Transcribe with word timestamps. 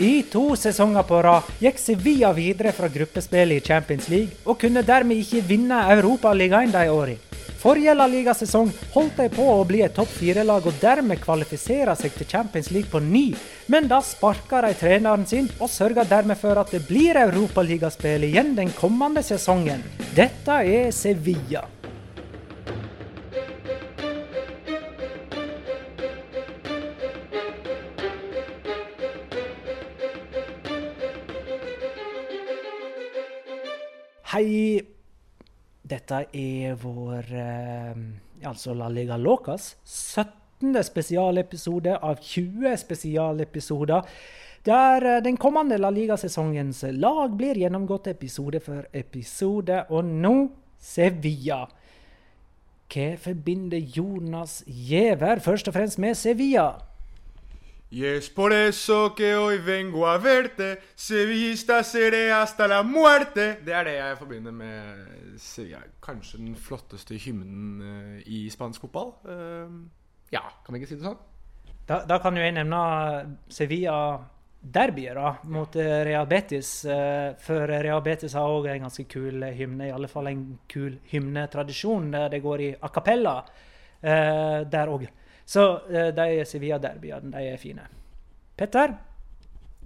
I 0.00 0.22
to 0.22 0.56
sesonger 0.56 1.02
på 1.04 1.18
rad 1.22 1.48
gikk 1.60 1.76
Sevilla 1.78 2.30
videre 2.32 2.70
fra 2.72 2.88
gruppespillet 2.88 3.60
i 3.60 3.66
Champions 3.66 4.06
League, 4.08 4.38
og 4.48 4.56
kunne 4.62 4.80
dermed 4.80 5.18
ikke 5.20 5.42
vinne 5.44 5.76
Europaligaen 5.92 6.72
de 6.72 6.86
årene. 6.88 7.18
Forrige 7.60 7.92
La 7.92 8.06
Liga-sesong 8.08 8.70
holdt 8.94 9.18
de 9.20 9.26
på 9.34 9.44
å 9.44 9.66
bli 9.68 9.82
et 9.84 9.92
topp 9.92 10.08
fire-lag 10.16 10.64
og 10.64 10.78
dermed 10.80 11.20
kvalifisere 11.20 11.92
seg 12.00 12.14
til 12.16 12.30
Champions 12.30 12.70
League 12.72 12.88
på 12.88 13.02
ny, 13.04 13.26
men 13.68 13.90
da 13.90 13.98
sparka 14.00 14.62
de 14.64 14.70
treneren 14.80 15.26
sin 15.28 15.50
og 15.58 15.68
sørga 15.68 16.06
dermed 16.08 16.40
for 16.40 16.56
at 16.56 16.72
det 16.72 16.80
blir 16.88 17.20
europaligaspill 17.20 18.24
igjen 18.30 18.54
den 18.56 18.72
kommende 18.80 19.20
sesongen. 19.20 19.84
Dette 20.16 20.62
er 20.64 20.88
Sevilla. 20.96 21.66
Hei. 34.30 34.78
Dette 35.82 36.20
er 36.38 36.76
vår 36.78 37.32
eh, 37.34 37.96
altså 38.46 38.76
La 38.78 38.86
Liga 38.86 39.16
Locas 39.18 39.72
17. 39.82 40.76
spesialepisode 40.86 41.96
av 41.98 42.20
20 42.22 42.76
spesialepisoder. 42.78 44.06
Der 44.62 45.06
eh, 45.16 45.18
den 45.24 45.34
kommende 45.34 45.80
La 45.80 45.90
Liga-sesongens 45.90 46.84
lag 46.94 47.34
blir 47.34 47.58
gjennomgått 47.58 48.06
episode 48.12 48.60
for 48.62 48.86
episode. 48.94 49.80
Og 49.90 50.06
nå 50.06 50.36
Sevilla. 50.78 51.64
Hva 52.86 53.08
forbinder 53.24 53.82
Jonas 53.82 54.60
Giæver 54.68 55.42
først 55.42 55.72
og 55.72 55.74
fremst 55.74 55.98
med 55.98 56.14
Sevilla? 56.14 56.68
Y 57.92 58.04
es 58.04 58.30
por 58.30 58.52
eso 58.52 59.16
que 59.16 59.34
hoy 59.34 59.58
vengo 59.58 60.06
a 60.06 60.16
verte, 60.16 60.78
sevillista 60.94 61.82
seré 61.82 62.30
hasta 62.30 62.68
la 62.68 62.84
muerte. 62.84 63.58
Det 63.64 63.74
er 63.74 63.84
det 63.84 63.94
jeg 63.96 64.18
forbinder 64.18 64.52
med 64.54 65.08
Sevilla. 65.42 65.80
Kanskje 65.98 66.38
den 66.38 66.54
flotteste 66.54 67.18
hymnen 67.18 67.82
uh, 67.82 68.20
i 68.30 68.44
spansk 68.50 68.86
fotball. 68.86 69.10
Uh, 69.26 69.90
ja, 70.30 70.44
kan 70.62 70.70
vi 70.70 70.78
ikke 70.78 70.92
si 70.92 71.00
det 71.00 71.08
sånn? 71.08 71.18
Da, 71.88 72.04
da 72.06 72.20
kan 72.22 72.38
jo 72.38 72.46
jeg 72.46 72.54
nevne 72.60 72.78
Sevilla-derbyet 73.50 75.18
da, 75.18 75.32
mot 75.50 75.74
uh, 75.82 75.94
Real 76.06 76.30
Betis. 76.30 76.76
for 77.42 77.74
Real 77.74 78.06
Betis 78.06 78.38
har 78.38 78.54
òg 78.54 78.70
en 78.70 78.86
ganske 78.86 79.08
kul 79.10 79.42
hymne, 79.50 79.90
i 79.90 79.96
alle 79.96 80.12
fall 80.12 80.30
en 80.30 80.46
kul 80.70 81.00
hymnetradisjon. 81.10 82.12
Det 82.30 82.38
går 82.46 82.68
i 82.68 82.74
a 82.78 82.94
cappella 82.94 83.40
der 84.00 84.94
òg. 84.94 85.10
Så 85.50 85.66
uh, 85.90 86.08
de 86.14 86.44
Sevilla-derbyene, 86.46 87.32
de 87.34 87.44
er 87.50 87.60
fine. 87.60 87.86
Petter? 88.58 88.94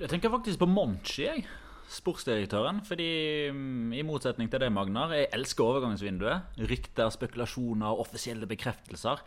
Jeg 0.01 0.11
tenker 0.11 0.33
faktisk 0.33 0.61
på 0.61 0.69
Monchi, 0.69 1.25
jeg. 1.25 1.45
Sportsdirektøren. 1.95 2.83
Fordi, 2.85 3.11
um, 3.53 3.93
i 3.95 4.05
motsetning 4.05 4.51
til 4.53 4.61
deg, 4.61 4.73
Magnar, 4.75 5.13
jeg 5.17 5.31
elsker 5.37 5.65
overgangsvinduet. 5.67 6.57
Rykter, 6.69 7.13
spekulasjoner, 7.15 8.01
offisielle 8.05 8.49
bekreftelser. 8.51 9.23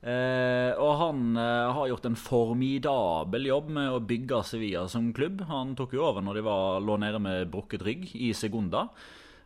Eh, 0.00 0.72
og 0.80 0.94
han 0.96 1.34
eh, 1.36 1.70
har 1.76 1.88
gjort 1.90 2.06
en 2.08 2.16
formidabel 2.16 3.50
jobb 3.50 3.66
med 3.76 3.92
å 3.92 4.00
bygge 4.00 4.38
Sevilla 4.48 4.86
som 4.88 5.10
klubb. 5.16 5.42
Han 5.50 5.74
tok 5.76 5.92
jo 5.96 6.06
over 6.08 6.24
når 6.24 6.40
de 6.40 6.44
var, 6.46 6.80
lå 6.80 6.96
nede 7.02 7.20
med 7.20 7.50
brukket 7.52 7.84
rygg 7.84 8.06
i 8.16 8.30
Segunda. 8.36 8.86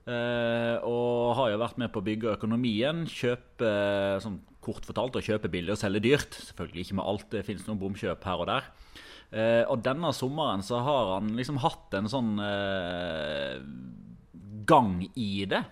Eh, 0.04 0.76
og 0.84 1.34
har 1.38 1.54
jo 1.54 1.60
vært 1.62 1.78
med 1.80 1.92
på 1.92 2.02
å 2.02 2.04
bygge 2.04 2.34
økonomien, 2.34 3.04
kjøpe 3.08 3.70
sånn 4.20 4.42
kort 4.64 4.84
fortalt 4.88 5.16
å 5.16 5.24
kjøpe 5.24 5.50
billig 5.52 5.74
og 5.74 5.80
selge 5.80 6.02
dyrt. 6.04 6.36
Selvfølgelig 6.50 6.86
ikke 6.86 6.98
med 7.00 7.08
alt, 7.12 7.28
det 7.32 7.44
finnes 7.46 7.64
noen 7.68 7.80
bomkjøp 7.80 8.26
her 8.28 8.42
og 8.44 8.50
der. 8.50 8.68
Eh, 9.34 9.62
og 9.66 9.80
denne 9.84 10.12
sommeren 10.16 10.64
så 10.64 10.82
har 10.84 11.14
han 11.16 11.32
liksom 11.38 11.58
hatt 11.64 11.96
en 11.98 12.10
sånn 12.10 12.34
eh, 12.44 13.56
gang 14.68 14.98
i 15.16 15.46
det. 15.50 15.64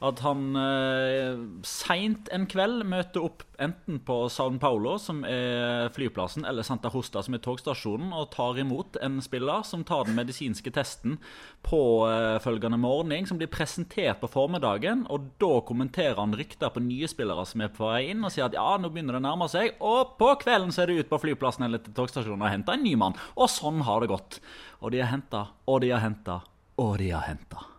At 0.00 0.22
han 0.24 0.56
eh, 0.56 1.36
seint 1.66 2.30
en 2.32 2.46
kveld 2.48 2.86
møter 2.88 3.20
opp 3.26 3.44
enten 3.60 3.98
på 4.00 4.14
San 4.32 4.56
Paulo, 4.60 4.94
som 4.96 5.20
er 5.28 5.90
flyplassen, 5.92 6.46
eller 6.48 6.64
Santa 6.64 6.88
Hosta, 6.88 7.20
som 7.20 7.36
er 7.36 7.42
togstasjonen, 7.44 8.08
og 8.16 8.30
tar 8.32 8.56
imot 8.62 8.96
en 9.04 9.18
spiller 9.20 9.60
som 9.68 9.84
tar 9.84 10.06
den 10.08 10.16
medisinske 10.16 10.72
testen 10.72 11.18
på 11.66 11.82
eh, 12.08 12.76
morgen, 12.80 13.26
som 13.28 13.36
blir 13.36 13.50
presentert 13.52 14.22
på 14.22 14.30
formiddagen. 14.32 15.04
Og 15.12 15.28
da 15.42 15.52
kommenterer 15.68 16.16
han 16.16 16.32
rykter 16.36 16.72
på 16.72 16.80
nye 16.80 17.08
spillere 17.10 17.44
som 17.44 17.60
er 17.60 17.74
på 17.74 17.90
vei 17.90 18.06
inn, 18.14 18.24
og 18.24 18.32
sier 18.32 18.48
at 18.48 18.56
ja, 18.56 18.70
nå 18.80 18.88
begynner 18.88 19.18
det 19.18 19.20
å 19.20 19.26
nærme 19.28 19.50
seg. 19.52 19.76
Og 19.84 20.16
på 20.20 20.32
kvelden 20.40 20.72
så 20.72 20.86
er 20.86 20.94
det 20.94 21.04
ut 21.04 21.12
på 21.12 21.20
flyplassen 21.26 21.68
eller 21.68 21.84
til 21.84 21.96
togstasjonen 21.96 22.46
og 22.46 22.54
henter 22.54 22.78
en 22.78 22.86
ny 22.88 22.94
mann. 22.96 23.20
Og 23.36 23.52
sånn 23.52 23.84
har 23.84 24.00
det 24.00 24.14
gått. 24.14 24.40
Og 24.80 24.94
de 24.94 25.04
har 25.04 25.12
henta, 25.12 25.50
og 25.68 25.84
de 25.84 25.92
har 25.92 26.00
henta, 26.06 26.40
og 26.80 26.96
de 27.02 27.12
har 27.12 27.28
henta. 27.28 27.69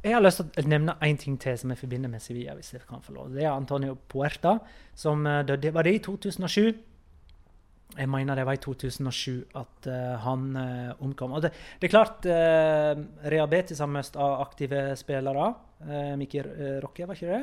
Jeg 0.00 0.14
har 0.16 0.22
lyst 0.24 0.40
til 0.40 0.64
å 0.64 0.70
nevne 0.72 0.94
én 1.04 1.18
ting 1.20 1.34
til 1.36 1.58
som 1.60 1.72
jeg 1.74 1.80
forbinder 1.82 2.08
med 2.08 2.22
Sevilla. 2.24 2.54
hvis 2.56 2.72
jeg 2.72 2.86
kan 2.88 3.02
få 3.04 3.12
lov. 3.12 3.34
Det 3.34 3.44
er 3.44 3.52
Antonio 3.52 3.98
Puerta, 4.08 4.58
som 4.94 5.26
eh, 5.26 5.44
døde 5.44 5.74
Var 5.74 5.82
det 5.82 5.94
i 5.94 5.98
2007? 5.98 6.78
Jeg 7.98 8.08
mener 8.08 8.34
det 8.34 8.46
var 8.46 8.54
i 8.54 8.62
2007 8.62 9.44
at 9.58 9.86
uh, 9.90 10.16
han 10.22 10.56
uh, 10.56 11.02
omkom. 11.02 11.32
Og 11.32 11.42
det, 11.42 11.50
det, 11.80 11.88
er 11.88 11.90
klart 11.90 12.24
uh, 12.24 12.94
Real 13.26 13.48
Betis 13.50 13.80
har 13.82 13.90
mest 13.90 14.14
av 14.16 14.40
aktive 14.44 14.94
spillere. 14.96 15.48
Uh, 15.82 16.14
Mikkel 16.16 16.46
Roque, 16.84 17.04
var 17.04 17.18
ikke 17.18 17.34
det? 17.34 17.42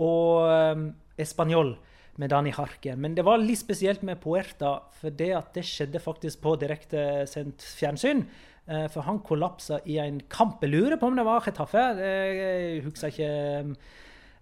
Og 0.00 0.48
um, 0.48 0.86
Español 1.20 1.76
med 2.20 2.32
Dani 2.32 2.52
Harken. 2.52 3.00
Men 3.00 3.14
det 3.16 3.24
var 3.24 3.40
litt 3.40 3.62
spesielt 3.62 4.02
med 4.04 4.20
Puerta, 4.20 4.76
for 5.00 5.14
det 5.16 5.30
at 5.36 5.52
det 5.56 5.64
skjedde 5.66 6.02
faktisk 6.02 6.42
på 6.44 6.54
direktesendt 6.60 7.64
fjernsyn. 7.78 8.26
Eh, 8.68 8.86
for 8.92 9.06
han 9.06 9.22
kollapsa 9.26 9.80
i 9.90 9.98
en 10.02 10.20
kamp. 10.30 10.62
Jeg 10.62 10.74
lurer 10.74 10.98
på 11.00 11.08
om 11.08 11.18
det 11.18 11.26
var 11.26 11.42
Chetaffe, 11.42 11.82
jeg 11.98 12.82
husker 12.84 13.10
ikke 13.10 13.30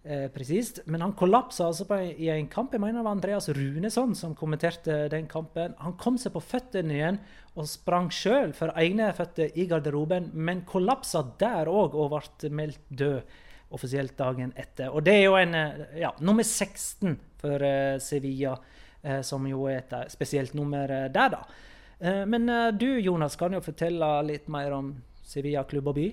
eh, 0.05 0.27
presist. 0.35 0.83
Men 0.91 1.07
han 1.07 1.15
kollapsa 1.17 1.71
altså 1.71 1.87
i 2.11 2.29
en 2.35 2.51
kamp. 2.53 2.75
Jeg 2.75 2.83
mener 2.83 3.01
det 3.01 3.07
var 3.07 3.17
Andreas 3.17 3.49
Runesson 3.57 4.17
som 4.19 4.35
kommenterte 4.37 5.07
den 5.13 5.31
kampen. 5.31 5.77
Han 5.81 5.97
kom 6.01 6.19
seg 6.21 6.35
på 6.35 6.45
føttene 6.45 6.99
igjen 6.99 7.21
og 7.57 7.71
sprang 7.71 8.11
sjøl 8.13 8.53
for 8.57 8.75
egne 8.79 9.09
føtter 9.17 9.57
i 9.59 9.67
garderoben, 9.71 10.31
men 10.35 10.67
kollapsa 10.69 11.25
der 11.41 11.71
òg 11.71 11.97
og 11.99 12.13
ble 12.13 12.53
meldt 12.55 12.85
død 12.91 13.39
offisielt 13.71 14.17
dagen 14.19 14.53
etter. 14.59 14.91
Og 14.91 15.05
det 15.07 15.17
er 15.17 15.27
jo 15.29 15.37
en 15.39 15.57
eh, 15.57 15.83
ja, 16.03 16.13
nummer 16.21 16.45
16 16.45 17.17
for 17.41 17.65
uh, 17.65 17.97
Sevilla, 17.99 18.55
uh, 19.03 19.21
som 19.27 19.49
jo 19.49 19.67
er 19.73 19.83
et 19.83 19.99
spesielt 20.13 20.55
nummer 20.55 20.87
der, 21.09 21.37
da. 21.37 21.45
Eh, 22.01 22.27
men 22.27 22.49
eh, 22.49 22.69
du 22.69 22.99
Jonas, 22.99 23.37
kan 23.37 23.53
jo 23.53 23.61
fortelle 23.61 24.09
litt 24.25 24.49
mer 24.49 24.73
om 24.73 24.95
Sevilla 25.27 25.67
klubb 25.69 25.93
og 25.93 25.99
by? 25.99 26.09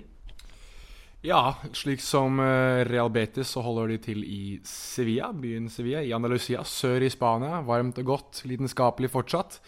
Ja, 1.24 1.56
slik 1.74 2.02
som 2.04 2.38
eh, 2.44 2.84
Real 2.86 3.08
Betis 3.10 3.54
så 3.54 3.64
holder 3.64 3.94
de 3.94 3.98
til 4.04 4.20
i 4.24 4.42
Sevilla, 4.68 5.32
byen 5.32 5.70
Sevilla, 5.72 6.04
i 6.04 6.12
Andalusia, 6.12 6.62
sør 6.64 7.06
i 7.06 7.10
Spania. 7.10 7.62
Varmt 7.66 7.98
og 8.04 8.12
godt, 8.12 8.42
lidenskapelig 8.44 9.10
fortsatt. 9.14 9.62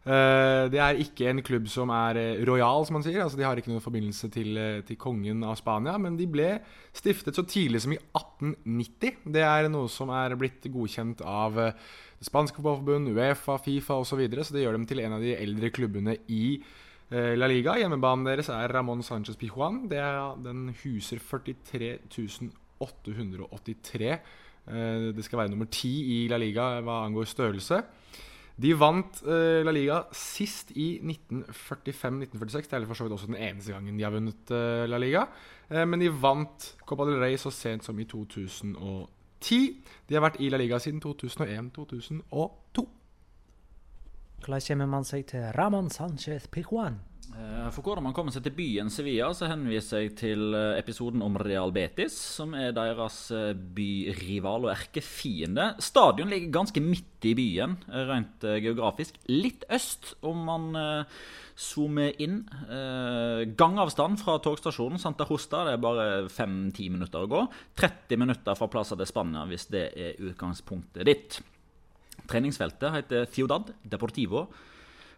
Det 0.00 0.78
er 0.80 0.96
ikke 0.96 1.26
en 1.28 1.42
klubb 1.44 1.66
som 1.68 1.90
er 1.92 2.16
royal, 2.48 2.86
som 2.88 2.96
man 2.96 3.02
sier. 3.04 3.20
altså 3.20 3.36
De 3.36 3.44
har 3.44 3.58
ikke 3.60 3.68
noen 3.68 3.84
forbindelse 3.84 4.30
til, 4.32 4.56
til, 4.88 4.96
kongen 4.96 5.44
av 5.44 5.58
Spania. 5.60 5.98
Men 6.00 6.16
de 6.16 6.24
ble 6.24 6.54
stiftet 6.96 7.36
så 7.36 7.44
tidlig 7.44 7.82
som 7.84 7.92
i 7.92 7.98
1890. 8.00 9.18
Det 9.36 9.44
er 9.44 9.68
noe 9.68 9.92
som 9.92 10.08
er 10.16 10.38
blitt 10.40 10.64
godkjent 10.72 11.20
av 11.20 11.60
det 12.20 12.28
spanske 12.28 12.60
fotballforbund, 12.60 13.08
Uefa, 13.16 13.56
Fifa 13.64 13.96
osv. 13.96 14.12
Så, 14.12 14.18
videre, 14.20 14.44
så 14.44 14.54
det 14.54 14.66
gjør 14.66 14.76
dem 14.76 14.86
til 14.88 15.00
en 15.00 15.16
av 15.16 15.22
de 15.24 15.32
eldre 15.32 15.70
klubbene 15.72 16.18
i 16.28 16.58
eh, 16.58 17.32
La 17.38 17.48
Liga. 17.48 17.78
Hjemmebanen 17.80 18.28
deres 18.28 18.50
er 18.52 18.72
Ramón 18.76 19.00
Sánchez 19.06 19.38
Pijuan. 19.40 19.86
den 19.88 20.74
huser 20.82 21.18
43 21.18 21.96
883. 22.80 24.10
Eh, 24.12 25.08
det 25.16 25.24
skal 25.24 25.38
være 25.38 25.54
nummer 25.54 25.70
ti 25.72 25.94
i 26.20 26.28
La 26.28 26.36
Liga 26.36 26.82
hva 26.84 27.06
angår 27.06 27.24
størrelse. 27.24 27.80
De 28.60 28.72
vant 28.76 29.22
uh, 29.24 29.62
La 29.64 29.72
Liga 29.72 30.02
sist 30.12 30.74
i 30.76 30.98
1945-1946. 31.00 32.68
Det 32.68 32.76
er 32.76 32.86
for 32.88 32.98
så 32.98 33.06
vidt 33.06 33.16
også 33.16 33.30
den 33.30 33.38
eneste 33.40 33.72
gangen 33.72 33.96
de 33.96 34.04
har 34.04 34.12
vunnet 34.12 34.52
uh, 34.52 34.84
La 34.90 35.00
Liga. 35.00 35.24
Uh, 35.70 35.84
men 35.88 36.02
de 36.02 36.10
vant 36.12 36.66
Copa 36.84 37.06
del 37.08 37.20
Rey 37.22 37.38
så 37.40 37.52
sent 37.54 37.86
som 37.86 37.98
i 37.98 38.08
2010. 38.10 39.60
De 40.08 40.16
har 40.16 40.26
vært 40.26 40.40
i 40.44 40.50
La 40.52 40.60
Liga 40.60 40.80
siden 40.82 41.00
2001-2002. 41.04 42.86
Hvordan 44.40 44.66
kommer 44.66 44.88
man 44.88 45.04
seg 45.04 45.26
til 45.28 45.50
Ramón 45.56 45.88
Sánchez 45.92 46.48
Pijuan? 46.52 47.00
Eh, 47.30 47.68
for 47.70 47.86
hvordan 47.86 48.04
man 48.08 48.14
kommer 48.16 48.34
seg 48.34 48.42
til 48.44 48.54
byen 48.56 48.90
Sevilla, 48.92 49.30
så 49.36 49.48
henviser 49.50 50.02
jeg 50.02 50.14
til 50.18 50.54
eh, 50.56 50.78
episoden 50.80 51.22
om 51.22 51.38
Real 51.40 51.70
Betis, 51.74 52.16
som 52.38 52.56
er 52.58 52.74
deres 52.76 53.18
eh, 53.34 53.52
byrival 53.54 54.66
og 54.66 54.72
erkefiende. 54.72 55.70
Stadion 55.82 56.32
ligger 56.32 56.56
ganske 56.58 56.82
midt 56.82 57.28
i 57.28 57.34
byen, 57.36 57.76
rent 58.08 58.46
geografisk. 58.64 59.20
Litt 59.30 59.66
øst, 59.70 60.14
om 60.26 60.40
man 60.48 60.70
zoomer 61.60 62.16
inn. 62.24 62.38
Gangavstand 63.60 64.16
fra 64.22 64.38
togstasjonen 64.40 64.96
Santa 65.02 65.26
Rosta 65.28 65.66
det 65.66 65.74
er 65.76 65.82
bare 65.84 66.06
5-10 66.32 66.94
minutter 66.94 67.26
å 67.26 67.28
gå. 67.28 67.42
30 67.76 68.22
minutter 68.22 68.56
fra 68.56 68.70
Plaza 68.72 68.96
de 68.96 69.04
Spania, 69.04 69.44
hvis 69.50 69.68
det 69.68 69.84
er 69.92 70.24
utgangspunktet 70.30 71.04
ditt. 71.04 71.36
Treningsfeltet 72.30 72.96
heter 72.96 73.28
Ciudad 73.36 73.68
Deportivo 73.84 74.46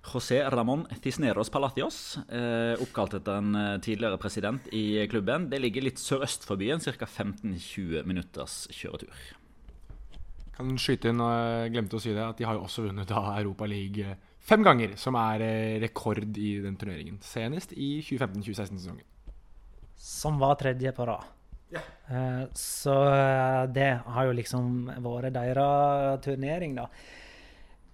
José 0.02 0.42
Ramón 0.50 0.86
Cisneros 1.02 1.50
Palacios, 1.50 2.18
eh, 2.28 2.74
oppkalt 2.82 3.14
etter 3.20 3.38
en 3.38 3.54
eh, 3.54 3.78
tidligere 3.78 4.18
president 4.18 4.66
i 4.74 5.06
klubben. 5.08 5.46
Det 5.50 5.60
ligger 5.62 5.86
litt 5.86 6.02
sørøst 6.02 6.46
for 6.48 6.58
byen, 6.58 6.82
ca. 6.82 7.06
15-20 7.06 8.02
minutters 8.08 8.66
kjøretur. 8.74 9.14
Kan 10.56 10.74
skyte 10.76 11.12
inn, 11.12 11.22
og 11.22 11.30
jeg 11.32 11.72
glemte 11.76 11.96
å 11.96 12.02
si 12.02 12.10
det, 12.10 12.24
at 12.24 12.42
de 12.42 12.48
har 12.48 12.58
jo 12.58 12.66
også 12.66 12.88
vunnet 12.88 13.08
da 13.08 13.22
Europa 13.38 13.70
League 13.70 14.18
fem 14.42 14.66
ganger, 14.66 14.98
som 14.98 15.16
er 15.16 15.46
rekord 15.86 16.36
i 16.36 16.56
den 16.64 16.76
turneringen. 16.76 17.22
Senest 17.22 17.72
i 17.72 17.94
2015-2016-sesongen. 18.02 19.06
Som 19.96 20.42
var 20.42 20.58
tredje 20.60 20.90
på 20.92 21.06
rad. 21.06 21.30
Yeah. 21.72 22.48
Så 22.58 22.92
det 23.72 23.90
har 24.04 24.26
jo 24.28 24.34
liksom 24.36 24.90
vært 25.00 25.32
deres 25.38 26.24
turnering, 26.26 26.74
da. 26.82 26.90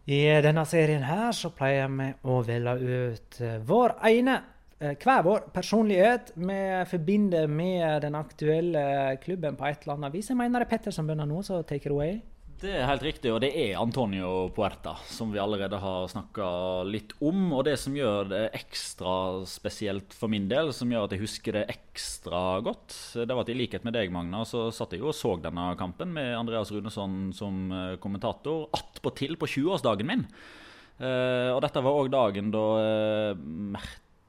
I 0.08 0.20
denne 0.40 0.62
serien 0.64 1.02
her 1.04 1.34
så 1.36 1.50
pleier 1.52 1.90
vi 1.92 2.06
å 2.24 2.38
velge 2.46 3.00
ut 3.12 3.40
eh, 3.44 3.58
vår 3.68 3.98
ene, 4.08 4.38
eh, 4.80 4.94
hver 4.96 5.26
vår 5.26 5.50
personlighet 5.52 6.30
vi 6.32 6.60
forbinder 6.88 7.50
med 7.52 8.06
den 8.06 8.16
aktuelle 8.16 9.18
klubben 9.20 9.58
på 9.58 9.66
et 9.68 9.84
eller 9.84 9.98
annet 9.98 10.16
vis. 10.16 10.30
Jeg 10.32 10.40
mener 10.40 10.64
det 10.64 10.68
er 10.70 10.70
Petter 10.70 10.96
som 10.96 11.04
begynner 11.04 11.28
nå, 11.28 11.42
så 11.44 11.60
take 11.60 11.90
it 11.90 11.92
away. 11.92 12.22
Det 12.58 12.72
er 12.74 12.88
helt 12.88 13.04
riktig, 13.06 13.30
og 13.30 13.38
det 13.38 13.52
er 13.54 13.76
Antonio 13.78 14.48
Puerta, 14.50 14.96
som 15.06 15.30
vi 15.30 15.38
allerede 15.38 15.78
har 15.78 16.08
snakka 16.10 16.48
litt 16.90 17.12
om. 17.22 17.52
Og 17.54 17.62
det 17.68 17.76
som 17.78 17.94
gjør 17.94 18.32
det 18.32 18.40
ekstra 18.58 19.12
spesielt 19.46 20.16
for 20.16 20.26
min 20.32 20.48
del, 20.50 20.72
som 20.74 20.90
gjør 20.90 21.06
at 21.06 21.14
jeg 21.14 21.22
husker 21.22 21.54
det 21.54 21.68
ekstra 21.70 22.40
godt, 22.66 22.96
det 23.14 23.30
var 23.30 23.44
at 23.46 23.52
i 23.54 23.56
likhet 23.60 23.86
med 23.86 23.94
deg, 23.94 24.10
Magna, 24.10 24.42
så 24.42 24.72
satt 24.74 24.96
jeg 24.96 25.04
jo 25.04 25.12
og 25.12 25.14
så 25.14 25.36
denne 25.38 25.68
kampen 25.78 26.10
med 26.16 26.32
Andreas 26.34 26.74
Runesson 26.74 27.28
som 27.36 27.70
eh, 27.70 27.94
kommentator 28.02 28.66
attpåtil 28.74 29.38
på 29.38 29.46
20-årsdagen 29.54 30.10
min. 30.10 30.26
Uh, 30.98 31.54
og 31.54 31.60
dette 31.62 31.78
var 31.78 31.94
òg 31.94 32.08
dagen 32.10 32.48
da 32.50 32.62
uh, 32.82 33.82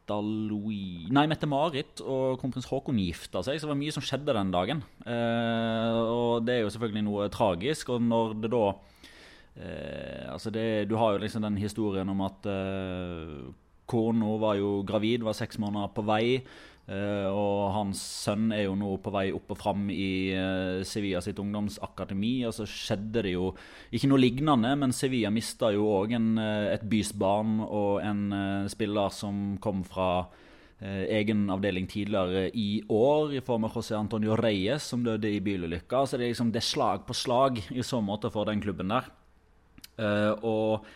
Märtha 0.10 0.22
Louise 0.22 1.12
Nei, 1.14 1.28
Mette-Marit 1.30 2.02
og 2.02 2.40
kronprins 2.42 2.68
Haakon 2.70 3.00
gifta 3.00 3.44
seg, 3.44 3.60
så 3.60 3.68
det 3.68 3.74
var 3.74 3.80
mye 3.80 3.94
som 3.94 4.04
skjedde 4.04 4.36
den 4.36 4.52
dagen. 4.52 4.84
Eh, 5.06 5.98
og 6.00 6.46
det 6.46 6.56
er 6.56 6.62
jo 6.64 6.72
selvfølgelig 6.74 7.06
noe 7.06 7.30
tragisk. 7.30 7.90
Og 7.94 8.02
når 8.02 8.36
det 8.42 8.52
da 8.54 8.66
eh, 9.60 10.26
Altså, 10.30 10.50
det, 10.50 10.90
du 10.90 10.96
har 10.98 11.14
jo 11.14 11.24
liksom 11.24 11.44
den 11.46 11.58
historien 11.58 12.10
om 12.10 12.22
at 12.26 12.46
eh, 12.46 13.54
kona 13.90 14.38
var 14.42 14.58
jo 14.60 14.84
gravid, 14.86 15.24
var 15.26 15.38
seks 15.38 15.60
måneder 15.60 15.90
på 15.94 16.06
vei. 16.06 16.40
Uh, 16.90 17.30
og 17.30 17.68
hans 17.76 18.00
sønn 18.02 18.48
er 18.56 18.64
jo 18.64 18.74
nå 18.74 18.96
på 19.04 19.12
vei 19.14 19.28
opp 19.36 19.52
og 19.54 19.60
fram 19.60 19.92
i 19.94 20.34
uh, 20.34 20.82
Sevilla 20.88 21.22
sitt 21.22 21.38
ungdomsakademi. 21.42 22.34
Og 22.50 22.56
så 22.58 22.66
skjedde 22.66 23.24
det 23.28 23.36
jo 23.36 23.52
ikke 23.94 24.10
noe 24.10 24.22
lignende, 24.22 24.72
men 24.82 24.96
Sevilla 24.96 25.30
mista 25.34 25.70
jo 25.76 25.86
òg 25.94 26.16
et 26.18 26.40
et 26.80 26.86
bysbarn 26.90 27.60
og 27.66 28.00
en 28.06 28.22
spiller 28.70 29.14
som 29.14 29.58
kom 29.62 29.84
fra 29.84 30.28
egen 30.80 31.50
avdeling 31.52 31.90
tidligere 31.92 32.46
i 32.56 32.82
år, 32.88 33.34
i 33.36 33.42
form 33.44 33.68
av 33.68 33.76
José 33.76 33.98
Antonio 33.98 34.38
Reyes, 34.40 34.86
som 34.94 35.04
døde 35.04 35.28
i 35.28 35.42
bilulykka. 35.44 36.06
Så 36.08 36.18
det 36.18 36.28
er 36.28 36.32
liksom 36.32 36.54
det 36.56 36.64
slag 36.64 37.04
på 37.08 37.18
slag 37.18 37.60
i 37.70 37.84
så 37.84 38.00
måte 38.00 38.32
for 38.32 38.48
den 38.48 38.64
klubben 38.64 38.94
der. 38.94 39.10
og 40.40 40.86
Eh, 40.86 40.96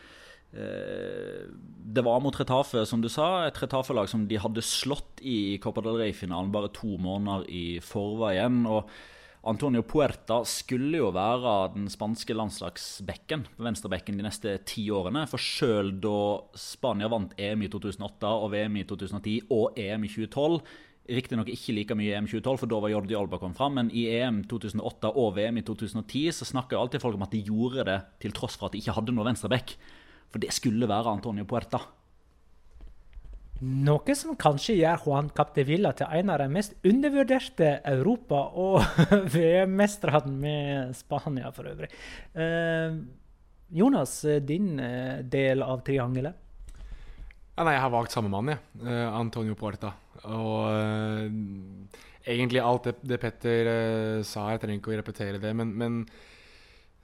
det 0.54 2.04
var 2.06 2.22
mot 2.22 2.36
Retafe, 2.38 2.86
som 2.86 3.02
du 3.02 3.10
sa. 3.10 3.48
Et 3.48 3.58
Retafe-lag 3.58 4.10
som 4.10 4.28
de 4.30 4.38
hadde 4.38 4.62
slått 4.66 5.22
i 5.26 5.58
Copa 5.64 5.82
del 5.86 5.98
Rey-finalen 6.02 6.54
bare 6.54 6.72
to 6.74 6.96
måneder 7.02 7.48
i 7.50 7.80
forveien. 7.84 8.62
Og 8.70 8.90
Antonio 9.50 9.84
Puerta 9.84 10.40
skulle 10.48 11.02
jo 11.02 11.10
være 11.16 11.74
den 11.74 11.90
spanske 11.92 12.38
landslagsbekken 12.38 13.44
venstrebekken 13.60 14.22
de 14.22 14.28
neste 14.28 14.56
ti 14.70 14.86
årene. 14.94 15.26
For 15.28 15.42
sjøl 15.42 15.92
da 16.04 16.16
Spania 16.56 17.10
vant 17.12 17.36
EM 17.36 17.66
i 17.66 17.72
2008 17.74 18.32
og 18.32 18.54
VM 18.54 18.80
i 18.80 18.88
2010 18.88 19.38
og 19.52 19.80
EM 19.82 20.08
i 20.08 20.14
2012 20.14 20.64
Riktignok 21.04 21.50
ikke 21.52 21.74
like 21.76 21.96
mye 22.00 22.14
i 22.14 22.16
EM 22.16 22.28
2012, 22.32 22.62
for 22.62 22.72
da 22.72 22.78
var 22.80 22.94
Jordi 22.94 23.16
Alba 23.20 23.36
kommet 23.36 23.60
fram. 23.60 23.74
Men 23.76 23.90
i 23.92 24.06
EM 24.14 24.40
2008 24.48 25.12
og 25.20 25.34
VM 25.36 25.60
i 25.60 25.64
2010 25.68 26.30
så 26.38 26.48
snakker 26.48 26.80
alltid 26.80 27.04
folk 27.04 27.18
om 27.18 27.26
at 27.26 27.36
de 27.36 27.42
gjorde 27.44 27.84
det 27.90 27.98
til 28.24 28.36
tross 28.36 28.56
for 28.56 28.70
at 28.70 28.76
de 28.76 28.80
ikke 28.80 28.96
hadde 28.96 29.16
noe 29.16 29.28
venstreback. 29.28 29.76
For 30.32 30.42
det 30.44 30.54
skulle 30.56 30.90
være 30.90 31.12
Antonio 31.18 31.46
Puerta. 31.50 31.82
Noe 33.64 34.16
som 34.18 34.36
kanskje 34.36 34.76
gjør 34.82 35.04
Juan 35.06 35.30
Capdevilla 35.36 35.94
til 35.96 36.10
en 36.18 36.32
av 36.34 36.42
de 36.42 36.50
mest 36.52 36.74
undervurderte 36.84 37.78
Europa- 37.88 38.50
og 38.60 38.82
VM-mesterne 39.36 40.34
med 40.34 40.96
Spania, 40.98 41.52
for 41.56 41.70
øvrig. 41.72 41.88
Eh, 42.36 42.98
Jonas, 43.74 44.18
din 44.44 44.74
eh, 44.84 45.22
del 45.24 45.64
av 45.64 45.84
triangelet? 45.86 46.36
Ja, 47.54 47.64
nei, 47.64 47.78
jeg 47.78 47.86
har 47.86 47.94
valgt 47.94 48.16
samme 48.16 48.34
mann, 48.34 48.52
jeg. 48.52 48.60
Eh, 48.84 49.08
Antonio 49.14 49.56
Puerta. 49.56 49.94
Og 50.24 50.68
uh, 50.74 51.24
egentlig 52.26 52.62
alt 52.64 52.90
det, 52.90 52.98
det 53.04 53.20
Petter 53.22 53.70
sa, 54.28 54.50
jeg 54.54 54.62
trenger 54.62 54.80
ikke 54.80 54.94
å 54.94 55.00
repetere 55.00 55.42
det, 55.42 55.52
men, 55.58 55.74
men 55.76 55.98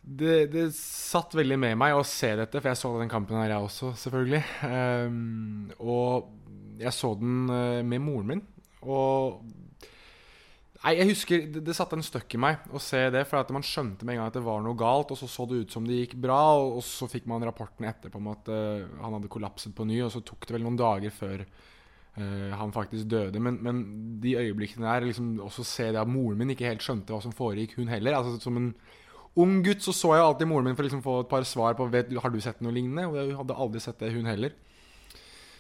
det, 0.10 0.36
det, 0.54 0.66
satt 0.76 1.36
veldig 1.38 1.58
med 1.62 1.78
meg 1.78 1.94
å 1.94 2.06
se 2.08 2.32
dette, 2.40 2.58
for 2.58 2.72
jeg 2.72 2.80
så 2.80 2.92
den 2.98 3.12
kampen 3.12 3.38
her, 3.38 3.54
jeg 3.54 3.68
også, 3.68 3.92
selvfølgelig. 4.02 4.42
Um, 4.66 5.70
og 5.84 6.30
jeg 6.82 6.94
så 6.96 7.14
den 7.20 7.46
uh, 7.52 7.82
med 7.86 8.02
moren 8.04 8.34
min. 8.34 8.44
Og 8.88 9.42
Nei, 10.80 10.94
jeg 10.96 11.10
husker 11.10 11.42
Det, 11.52 11.62
det 11.68 11.74
satte 11.76 11.98
en 11.98 12.06
støkk 12.06 12.38
i 12.38 12.40
meg 12.40 12.70
å 12.72 12.80
se 12.80 13.02
det. 13.12 13.26
For 13.28 13.42
at 13.42 13.50
man 13.52 13.66
skjønte 13.68 14.08
med 14.08 14.16
en 14.16 14.22
gang 14.22 14.30
at 14.32 14.38
det 14.38 14.46
var 14.46 14.62
noe 14.64 14.80
galt, 14.80 15.12
og 15.12 15.20
så 15.20 15.28
så 15.28 15.44
det 15.50 15.66
ut 15.66 15.74
som 15.76 15.88
det 15.88 15.98
gikk 15.98 16.16
bra. 16.24 16.38
Og, 16.62 16.78
og 16.80 16.86
så 16.88 17.10
fikk 17.12 17.28
man 17.30 17.44
rapporten 17.44 17.90
etterpå 17.90 18.22
om 18.22 18.30
at 18.32 18.48
uh, 18.54 18.86
han 19.04 19.18
hadde 19.18 19.32
kollapset 19.32 19.76
på 19.76 19.88
ny, 19.90 20.00
og 20.06 20.14
så 20.16 20.24
tok 20.24 20.48
det 20.48 20.56
vel 20.56 20.64
noen 20.64 20.80
dager 20.80 21.14
før 21.14 21.44
uh, 21.44 22.54
han 22.62 22.74
faktisk 22.76 23.12
døde. 23.12 23.44
Men, 23.44 23.60
men 23.66 23.84
de 24.24 24.38
øyeblikkene 24.40 24.88
der, 24.88 25.10
liksom 25.12 25.36
også 25.44 25.68
se 25.68 25.92
det 25.92 26.00
at 26.00 26.10
moren 26.10 26.40
min 26.40 26.56
ikke 26.56 26.72
helt 26.72 26.86
skjønte 26.86 27.12
hva 27.12 27.20
som 27.28 27.36
foregikk, 27.36 27.76
hun 27.82 27.92
heller. 27.92 28.16
Altså 28.16 28.40
som 28.40 28.58
en 28.62 28.72
ung 29.38 29.60
gutt 29.66 29.84
så 29.86 29.94
så 29.96 30.16
jeg 30.16 30.26
alltid 30.26 30.50
moren 30.50 30.70
min 30.70 30.78
for 30.78 30.88
liksom 30.88 31.04
få 31.06 31.20
et 31.24 31.30
par 31.32 31.46
svar 31.48 31.78
på 31.78 31.88
vet, 31.92 32.12
Har 32.18 32.30
du 32.30 32.40
sett 32.42 32.62
noe 32.62 32.74
lignende. 32.74 33.08
Og 33.08 33.16
jeg 33.20 33.38
hadde 33.38 33.56
aldri 33.56 33.80
sett 33.84 34.00
det, 34.00 34.14
hun 34.14 34.26
heller. 34.26 34.56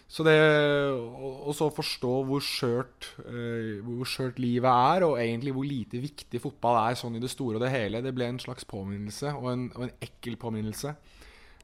Så 0.10 0.24
det 0.26 0.34
å 0.34 1.54
så 1.54 1.68
forstå 1.70 2.12
hvor 2.26 2.42
skjørt, 2.42 3.12
uh, 3.28 3.78
hvor 3.86 4.08
skjørt 4.10 4.40
livet 4.42 4.66
er, 4.66 5.06
og 5.06 5.20
egentlig 5.22 5.54
hvor 5.54 5.68
lite 5.70 6.02
viktig 6.02 6.42
fotball 6.42 6.80
er 6.82 6.98
sånn 6.98 7.20
i 7.20 7.22
det 7.22 7.30
store 7.30 7.60
og 7.60 7.62
det 7.62 7.70
hele, 7.70 8.02
det 8.02 8.16
ble 8.18 8.26
en 8.26 8.42
slags 8.42 8.66
påminnelse, 8.66 9.36
og 9.38 9.52
en, 9.52 9.68
og 9.78 9.86
en 9.86 9.94
ekkel 10.02 10.40
påminnelse. 10.42 10.96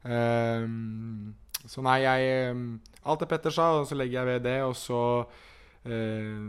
Um, 0.06 1.34
så 1.66 1.82
nei, 1.82 2.04
jeg 2.04 2.54
Alt 3.06 3.24
det 3.24 3.28
Petter 3.32 3.54
sa, 3.54 3.72
og 3.80 3.88
så 3.90 3.98
legger 3.98 4.20
jeg 4.20 4.30
ved 4.30 4.46
det, 4.46 4.60
og 4.62 4.76
så 4.78 5.00
uh, 5.26 6.46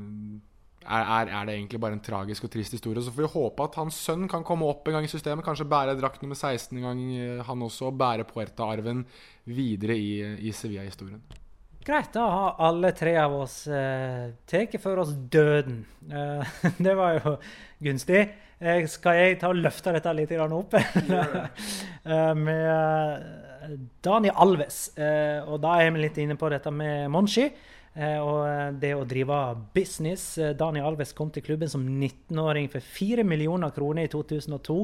er, 0.88 1.03
er, 1.03 1.32
er, 1.32 1.48
det 1.48 1.56
egentlig 1.58 1.82
bare 1.84 1.98
en 1.98 2.03
tragisk 2.03 2.48
og 2.48 2.51
trist 2.53 2.75
historie. 2.75 3.03
Så 3.03 3.13
får 3.13 3.25
vi 3.25 3.34
håpe 3.34 3.65
at 3.67 3.75
hans 3.82 3.98
sønn 4.08 4.27
kan 4.32 4.46
komme 4.48 4.67
opp 4.70 4.88
en 4.88 4.98
gang 4.98 5.08
i 5.08 5.12
systemet. 5.12 5.46
Kanskje 5.46 5.67
bære 5.70 5.98
drakt 6.00 6.24
nummer 6.24 6.39
16 6.39 6.77
en 6.77 6.88
gang, 6.88 7.03
eh, 7.17 7.44
han 7.48 7.65
også. 7.67 7.91
Og 7.91 8.00
bære 8.00 8.27
Puerta-arven 8.29 9.03
videre 9.46 9.98
i, 10.00 10.22
i 10.48 10.56
Sevilla-historien. 10.56 11.22
Greit, 11.88 12.10
da 12.12 12.25
har 12.27 12.58
alle 12.67 12.91
tre 12.91 13.13
av 13.22 13.36
oss 13.38 13.62
eh, 13.72 14.34
tatt 14.50 14.75
for 14.84 15.03
oss 15.03 15.13
døden. 15.32 15.86
Eh, 16.12 16.58
det 16.89 16.96
var 17.00 17.20
jo 17.20 17.38
gunstig. 17.84 18.25
Eh, 18.58 18.84
skal 18.89 19.20
jeg 19.22 19.38
ta 19.39 19.51
og 19.53 19.60
løfte 19.62 19.94
dette 19.96 20.15
litt 20.17 20.34
opp? 20.41 20.74
eh, 20.82 22.34
med 22.36 23.44
Daniel 23.67 23.94
Dani 24.03 24.32
Alves. 24.34 24.82
Eh, 24.98 25.39
og 25.48 25.62
da 25.63 25.77
er 25.82 25.91
vi 25.94 26.03
litt 26.06 26.17
inne 26.24 26.38
på 26.39 26.50
dette 26.51 26.72
med 26.74 27.12
Monshi. 27.13 27.48
Eh, 27.98 28.20
og 28.22 28.44
eh, 28.46 28.75
det 28.77 28.92
å 28.94 29.06
drive 29.10 29.38
business 29.74 30.36
eh, 30.38 30.51
Daniel 30.58 30.92
Alves 30.92 31.16
kom 31.18 31.32
til 31.34 31.42
klubben 31.42 31.70
som 31.72 31.82
19-åring 31.82 32.68
for 32.70 32.86
4 32.86 33.24
millioner 33.25 33.72
kroner 33.74 34.06
i 34.06 34.12
2002, 34.13 34.75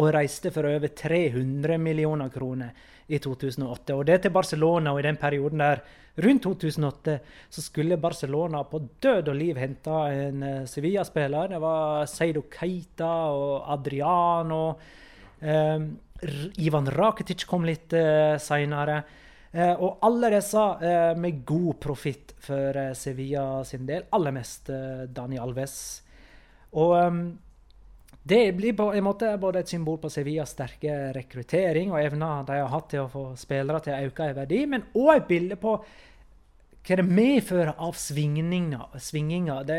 og 0.00 0.12
reiste 0.16 0.52
for 0.54 0.70
over 0.70 0.94
300 0.96 1.76
millioner 1.76 2.30
kroner 2.32 2.72
i 3.04 3.20
2008. 3.20 3.98
Og 3.98 4.06
det 4.08 4.22
til 4.24 4.32
Barcelona, 4.32 4.94
og 4.94 5.02
i 5.02 5.04
den 5.04 5.20
perioden 5.20 5.60
der, 5.60 5.82
rundt 6.24 6.46
2008, 6.46 7.18
så 7.52 7.64
skulle 7.66 8.00
Barcelona 8.00 8.62
på 8.70 8.80
død 9.02 9.28
og 9.28 9.36
liv 9.36 9.60
hente 9.60 9.98
en 10.14 10.46
Sevilla-spiller. 10.70 11.52
Det 11.52 11.58
var 11.60 12.08
Seido 12.08 12.46
Keita 12.48 13.10
og 13.34 13.66
Adriano. 13.74 14.62
Um, 15.42 15.90
Ivan 16.62 16.88
Rakitic 16.94 17.44
kom 17.50 17.66
litt 17.66 17.92
uh, 17.98 18.38
seinere. 18.40 19.02
Eh, 19.54 19.74
og 19.78 20.00
alle 20.02 20.32
disse 20.34 20.62
eh, 20.82 21.12
med 21.14 21.44
god 21.46 21.76
profitt 21.82 22.32
for 22.42 22.74
eh, 22.74 22.94
Sevilla 22.98 23.62
sin 23.66 23.86
del. 23.86 24.08
Aller 24.16 24.34
mest 24.34 24.70
Dani 25.14 25.38
Alves. 25.38 25.76
Og 26.74 26.96
ehm, 26.98 27.20
det 28.26 28.40
blir 28.56 28.74
på 28.74 28.88
en 28.96 29.04
måte 29.06 29.28
både 29.38 29.62
et 29.62 29.70
symbol 29.70 30.00
på 30.02 30.10
Sevillas 30.10 30.56
sterke 30.56 31.12
rekruttering 31.14 31.92
og 31.92 32.00
evner 32.00 32.48
de 32.48 32.58
har 32.64 32.72
hatt 32.72 32.90
til 32.90 33.04
å 33.04 33.12
få 33.12 33.24
spillere 33.38 33.82
til 33.84 33.94
å 33.94 34.08
øke 34.08 34.26
i 34.32 34.36
verdi, 34.40 34.60
men 34.66 34.88
òg 34.96 35.12
et 35.12 35.30
bilde 35.30 35.58
på 35.60 35.76
hva 36.84 36.96
det 36.98 37.04
medfører 37.06 37.78
av 37.80 37.94
svingninger. 37.96 38.98
svingninger. 39.00 39.62
Det, 39.68 39.78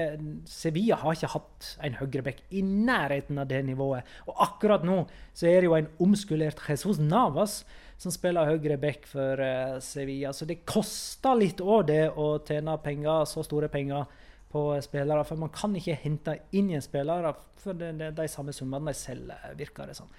Sevilla 0.50 1.02
har 1.04 1.18
ikke 1.18 1.34
hatt 1.36 1.74
en 1.86 1.98
høyreback 2.00 2.40
i 2.50 2.64
nærheten 2.66 3.44
av 3.44 3.50
det 3.52 3.60
nivået. 3.68 4.08
Og 4.26 4.40
akkurat 4.48 4.88
nå 4.88 5.04
så 5.34 5.52
er 5.52 5.60
det 5.60 5.70
jo 5.70 5.76
en 5.78 5.92
omskulert 6.02 6.64
Jesus 6.70 7.02
Navas 7.02 7.64
som 7.98 8.14
spiller 8.14 8.50
høyre 8.50 8.78
back 8.80 9.08
for 9.10 9.40
uh, 9.40 9.80
Sevilla. 9.84 10.34
Så 10.36 10.48
det 10.48 10.64
koster 10.68 11.38
litt 11.40 11.64
òg, 11.64 11.88
det 11.90 12.10
å 12.12 12.36
tjene 12.46 12.78
penger, 12.84 13.26
så 13.30 13.44
store 13.46 13.70
penger 13.72 14.08
på 14.52 14.68
spillere. 14.84 15.26
For 15.28 15.40
man 15.40 15.54
kan 15.56 15.76
ikke 15.78 15.98
hente 16.04 16.40
inn 16.56 16.72
igjen 16.72 16.84
spillere 16.84 17.36
for 17.62 17.78
det, 17.78 17.96
det, 18.00 18.14
de 18.18 18.28
samme 18.30 18.54
summene 18.54 18.92
de 18.92 19.00
selger, 19.00 19.54
virker 19.58 19.90
det 19.90 19.98
som. 19.98 20.10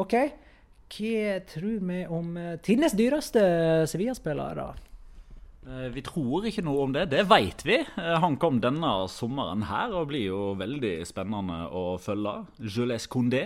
OK, 0.00 0.16
hva 0.90 1.34
tror 1.50 1.82
vi 1.90 2.04
om 2.08 2.32
uh, 2.38 2.54
tidenes 2.64 2.96
dyreste 2.98 3.42
Sevilla-spillere? 3.90 4.70
Vi 5.92 6.00
tror 6.00 6.46
ikke 6.48 6.62
noe 6.64 6.86
om 6.86 6.92
det. 6.94 7.02
Det 7.12 7.20
vet 7.28 7.60
vi. 7.68 7.76
Han 8.00 8.38
kom 8.40 8.62
denne 8.64 8.94
sommeren 9.12 9.66
her 9.68 9.92
og 9.92 10.06
blir 10.08 10.24
jo 10.30 10.38
veldig 10.58 10.94
spennende 11.06 11.66
å 11.68 11.98
følge. 12.00 12.32
Jules 12.64 13.04
Condé. 13.12 13.42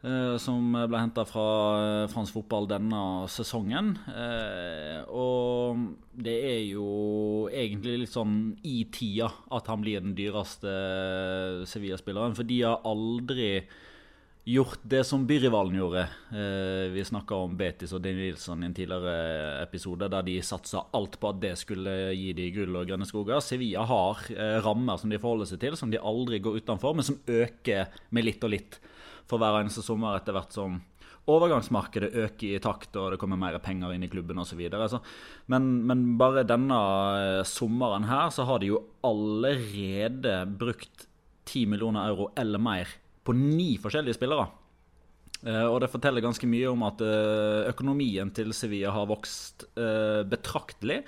Eh, 0.00 0.36
som 0.40 0.72
ble 0.72 0.96
henta 0.96 1.26
fra 1.28 1.48
eh, 1.76 2.06
fransk 2.08 2.38
fotball 2.38 2.68
denne 2.70 3.00
sesongen. 3.28 3.92
Eh, 4.08 5.02
og 5.12 5.82
det 6.16 6.36
er 6.54 6.62
jo 6.70 6.86
egentlig 7.52 7.98
litt 8.04 8.14
sånn 8.14 8.38
i 8.64 8.86
tida 8.88 9.28
at 9.52 9.68
han 9.68 9.84
blir 9.84 10.00
den 10.00 10.16
dyreste 10.16 10.72
Sevilla-spilleren. 11.68 12.36
For 12.38 12.48
de 12.48 12.62
har 12.64 12.80
aldri 12.88 13.52
gjort 14.50 14.82
det 14.82 15.04
som 15.06 15.22
byrivalen 15.28 15.76
gjorde. 15.78 16.02
vi 16.92 17.04
snakka 17.06 17.38
om 17.44 17.56
Betis 17.58 17.92
og 17.96 18.02
Dean 18.02 18.18
Nilsson 18.18 18.62
i 18.62 18.68
en 18.68 18.74
tidligere 18.74 19.62
episode, 19.62 20.08
der 20.10 20.26
de 20.26 20.36
satsa 20.42 20.84
alt 20.96 21.18
på 21.20 21.30
at 21.30 21.40
det 21.42 21.52
skulle 21.60 21.94
gi 22.16 22.32
de 22.36 22.50
gull 22.54 22.78
og 22.80 22.88
grønne 22.88 23.08
skoger. 23.08 23.42
Sevilla 23.44 23.84
har 23.86 24.22
rammer 24.64 25.00
som 25.00 25.12
de 25.12 25.20
forholder 25.22 25.50
seg 25.50 25.62
til, 25.62 25.78
som 25.78 25.92
de 25.92 26.02
aldri 26.02 26.42
går 26.42 26.60
utenfor, 26.62 26.96
men 26.96 27.06
som 27.06 27.20
øker 27.30 27.90
med 28.10 28.26
litt 28.26 28.46
og 28.46 28.54
litt 28.56 28.80
for 29.30 29.38
hver 29.38 29.60
eneste 29.60 29.84
sommer 29.86 30.18
etter 30.18 30.34
hvert 30.34 30.54
som 30.54 30.80
overgangsmarkedet 31.30 32.10
øker 32.24 32.56
i 32.56 32.62
takt 32.62 32.96
og 32.98 33.12
det 33.12 33.20
kommer 33.20 33.38
mer 33.40 33.58
penger 33.62 33.92
inn 33.94 34.04
i 34.06 34.10
klubben 34.10 34.40
osv. 34.40 34.62
Men, 35.52 35.68
men 35.86 36.06
bare 36.20 36.46
denne 36.48 36.80
eh, 37.20 37.42
sommeren 37.48 38.08
her 38.08 38.32
så 38.34 38.46
har 38.48 38.62
de 38.62 38.72
jo 38.72 38.82
allerede 39.06 40.42
brukt 40.60 41.06
10 41.50 41.70
millioner 41.72 42.10
euro 42.10 42.30
eller 42.38 42.62
mer 42.62 42.90
på 43.24 43.34
ni 43.36 43.74
forskjellige 43.80 44.18
spillere. 44.18 44.48
Eh, 45.46 45.66
og 45.66 45.80
det 45.82 45.90
forteller 45.92 46.24
ganske 46.24 46.48
mye 46.50 46.72
om 46.72 46.84
at 46.88 47.04
eh, 47.04 47.68
økonomien 47.70 48.32
til 48.36 48.54
Sevilla 48.56 48.94
har 48.96 49.08
vokst 49.10 49.68
betraktelig. 50.30 51.02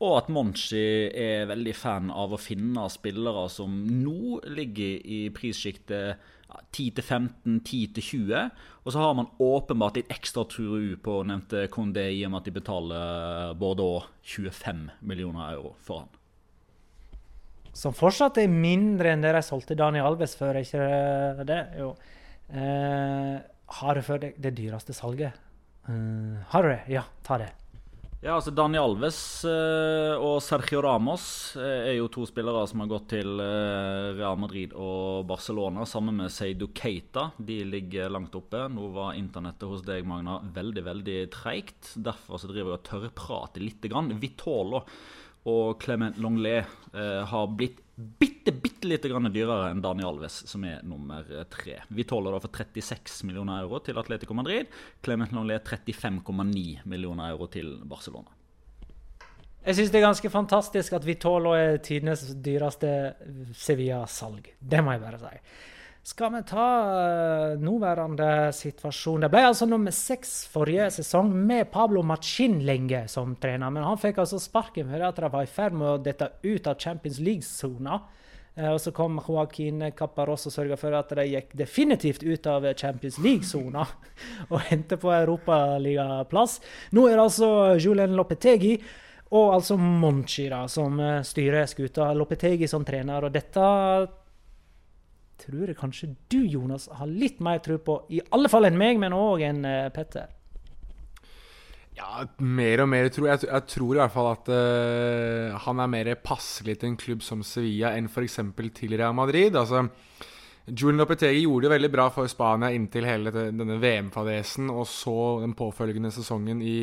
Og 0.00 0.14
at 0.16 0.30
Monchi 0.32 1.10
er 1.12 1.48
veldig 1.50 1.74
fan 1.76 2.08
av 2.08 2.32
å 2.32 2.40
finne 2.40 2.86
spillere 2.88 3.44
som 3.52 3.74
nå 3.84 4.38
ligger 4.48 5.02
i 5.04 5.18
prissjiktet 5.36 6.22
10-15, 6.72 7.60
10-20. 7.60 8.48
Og 8.84 8.92
så 8.94 9.02
har 9.02 9.14
man 9.18 9.28
åpenbart 9.38 10.00
litt 10.00 10.12
ekstra 10.12 10.46
tru 10.48 10.96
på 11.04 11.18
nevnte 11.28 11.66
Condé 11.72 12.08
i 12.14 12.24
og 12.24 12.32
med 12.32 12.40
at 12.40 12.48
de 12.48 12.56
betaler 12.56 13.52
Bordeaux 13.60 14.08
25 14.24 14.88
millioner 15.04 15.52
euro 15.52 15.74
for 15.84 16.04
han. 16.04 16.19
Som 17.76 17.94
fortsatt 17.94 18.40
er 18.42 18.50
mindre 18.50 19.12
enn 19.14 19.22
det 19.22 19.34
de 19.36 19.44
solgte 19.46 19.76
Daniel 19.78 20.10
Alves 20.10 20.34
før, 20.38 20.58
ikke 20.60 21.44
det? 21.46 21.60
Jo. 21.78 21.94
Eh, 22.50 23.38
har 23.80 23.94
du 23.94 24.02
for 24.02 24.22
deg 24.22 24.36
det 24.42 24.56
dyreste 24.58 24.96
salget? 24.96 25.38
Eh, 25.86 26.36
har 26.50 26.66
du 26.66 26.72
det? 26.72 26.82
Ja, 26.90 27.06
ta 27.26 27.38
det. 27.38 27.52
Ja, 28.20 28.34
altså 28.34 28.52
Daniel 28.52 28.84
Alves 28.84 29.18
eh, 29.48 30.12
og 30.20 30.42
Sergio 30.44 30.82
Ramos 30.84 31.22
eh, 31.56 31.86
er 31.88 31.94
jo 31.96 32.10
to 32.12 32.26
spillere 32.28 32.66
som 32.68 32.82
har 32.82 32.90
gått 32.90 33.06
til 33.14 33.40
eh, 33.40 34.10
Real 34.18 34.36
Madrid 34.36 34.74
og 34.76 35.24
Barcelona 35.30 35.86
sammen 35.88 36.18
med 36.20 36.34
Seidu 36.34 36.66
Keita. 36.76 37.30
De 37.40 37.62
ligger 37.64 38.12
langt 38.12 38.36
oppe. 38.36 38.66
Nå 38.68 38.90
var 38.92 39.16
internettet 39.16 39.64
hos 39.70 39.86
deg, 39.86 40.04
Magna, 40.04 40.36
veldig 40.52 40.84
veldig 40.90 41.16
treigt. 41.32 41.94
Derfor 41.96 42.42
så 42.42 42.50
driver 42.50 42.74
jeg 42.74 42.82
og 42.82 42.86
tørrprater 42.90 43.64
litt. 43.64 43.88
Vitolo 44.20 44.82
og 45.48 45.80
Clement 45.82 46.18
Longlet 46.20 46.66
eh, 46.92 47.22
har 47.30 47.46
blitt 47.56 47.80
bitte, 48.00 48.52
bitte 48.52 48.88
lite 48.88 49.08
grann 49.08 49.28
dyrere 49.32 49.70
enn 49.70 49.82
Daniel 49.84 50.14
Alves, 50.14 50.40
som 50.48 50.64
er 50.64 50.80
nummer 50.86 51.26
tre. 51.52 51.80
Vi 51.88 52.04
tåler 52.08 52.32
da 52.32 52.40
for 52.40 52.52
36 52.52 53.26
millioner 53.28 53.60
euro 53.64 53.80
til 53.84 53.98
Atletico 54.00 54.36
Madrid. 54.36 54.70
Clement 55.04 55.32
Longlet 55.36 55.68
35,9 55.68 56.86
millioner 56.88 57.32
euro 57.34 57.48
til 57.52 57.74
Barcelona. 57.84 58.32
Jeg 59.60 59.76
syns 59.76 59.90
det 59.92 59.98
er 60.00 60.06
ganske 60.06 60.30
fantastisk 60.32 60.94
at 60.96 61.04
Vitolo 61.04 61.52
er 61.52 61.82
tidenes 61.84 62.22
dyreste 62.40 63.12
Sevilla-salg. 63.52 64.54
Det 64.56 64.80
må 64.80 64.94
jeg 64.94 65.02
bare 65.02 65.20
si. 65.20 65.34
Skal 66.02 66.32
vi 66.32 66.40
ta 66.48 66.66
uh, 66.80 67.60
nåværende 67.60 68.52
situasjon? 68.56 69.20
Det 69.20 69.28
ble 69.28 69.42
altså 69.50 69.66
nummer 69.68 69.92
seks 69.92 70.46
forrige 70.48 70.86
sesong 70.94 71.28
med 71.28 71.68
Pablo 71.74 72.00
Machin 72.02 72.62
lenge 72.64 73.02
som 73.12 73.34
trener. 73.36 73.68
Men 73.68 73.84
han 73.84 74.00
fikk 74.00 74.22
altså 74.22 74.38
sparken 74.40 74.88
fordi 74.88 75.04
at 75.04 75.20
de 75.20 75.28
var 75.34 75.44
i 75.44 75.50
ferd 75.50 75.76
med 75.76 75.90
å 75.90 75.98
dette 76.00 76.30
ut 76.40 76.70
av 76.72 76.78
Champions 76.80 77.20
League-sona. 77.20 77.98
Uh, 78.56 78.70
og 78.70 78.78
så 78.80 78.94
kom 78.96 79.20
Joaquin 79.20 79.90
Caparros 79.96 80.48
og 80.48 80.54
sørga 80.54 80.78
for 80.80 80.96
at 80.96 81.12
de 81.20 81.26
gikk 81.34 81.52
definitivt 81.60 82.24
ut 82.24 82.48
av 82.48 82.70
Champions 82.80 83.20
League-sona 83.20 83.84
og 84.54 84.56
hentet 84.70 85.04
på 85.04 85.12
europaligaplass. 85.12 86.62
Nå 86.96 87.04
er 87.10 87.20
det 87.20 87.26
altså 87.26 87.50
Julen 87.76 88.16
Lopetegi 88.16 88.78
og 89.36 89.52
altså 89.58 89.76
Monchi 89.76 90.48
da, 90.48 90.64
som 90.64 90.96
uh, 90.96 91.20
styrer 91.28 91.68
skuta. 91.68 92.08
Lopetegi 92.16 92.72
som 92.72 92.88
trener. 92.88 93.28
og 93.28 93.36
dette 93.36 93.68
tror 95.40 95.70
jeg 95.70 95.78
kanskje 95.78 96.12
du, 96.32 96.40
Jonas, 96.44 96.88
har 96.98 97.08
litt 97.08 97.40
mer 97.44 97.62
tro 97.64 97.78
på. 97.82 98.02
I 98.12 98.20
alle 98.34 98.50
fall 98.52 98.68
enn 98.68 98.78
meg, 98.80 99.00
men 99.02 99.16
òg 99.16 99.44
enn 99.46 99.64
uh, 99.66 99.88
Petter. 99.94 100.28
Ja, 101.98 102.24
mer 102.38 102.84
og 102.84 102.88
mer 102.92 103.08
tror 103.12 103.28
jeg. 103.28 103.44
Jeg 103.48 103.66
tror 103.68 103.96
i 103.96 104.00
hvert 104.00 104.14
fall 104.14 104.30
at 104.30 104.50
uh, 104.52 105.58
han 105.66 105.82
er 105.82 105.92
mer 105.92 106.12
passelig 106.24 106.78
til 106.80 106.92
en 106.92 107.00
klubb 107.00 107.24
som 107.26 107.44
Sevilla 107.44 107.94
enn 107.98 108.08
f.eks. 108.08 108.38
til 108.78 108.96
Real 108.96 109.16
Madrid. 109.16 109.56
Altså, 109.58 109.84
Julen 110.70 111.00
Lopetegi 111.00 111.42
gjorde 111.42 111.66
det 111.66 111.74
veldig 111.74 111.90
bra 111.92 112.06
for 112.14 112.30
Spania 112.30 112.70
inntil 112.76 113.08
hele 113.08 113.32
denne 113.34 113.80
VM-fadesen, 113.82 114.70
og 114.70 114.86
så 114.88 115.16
den 115.42 115.56
påfølgende 115.58 116.12
sesongen 116.14 116.62
i, 116.62 116.78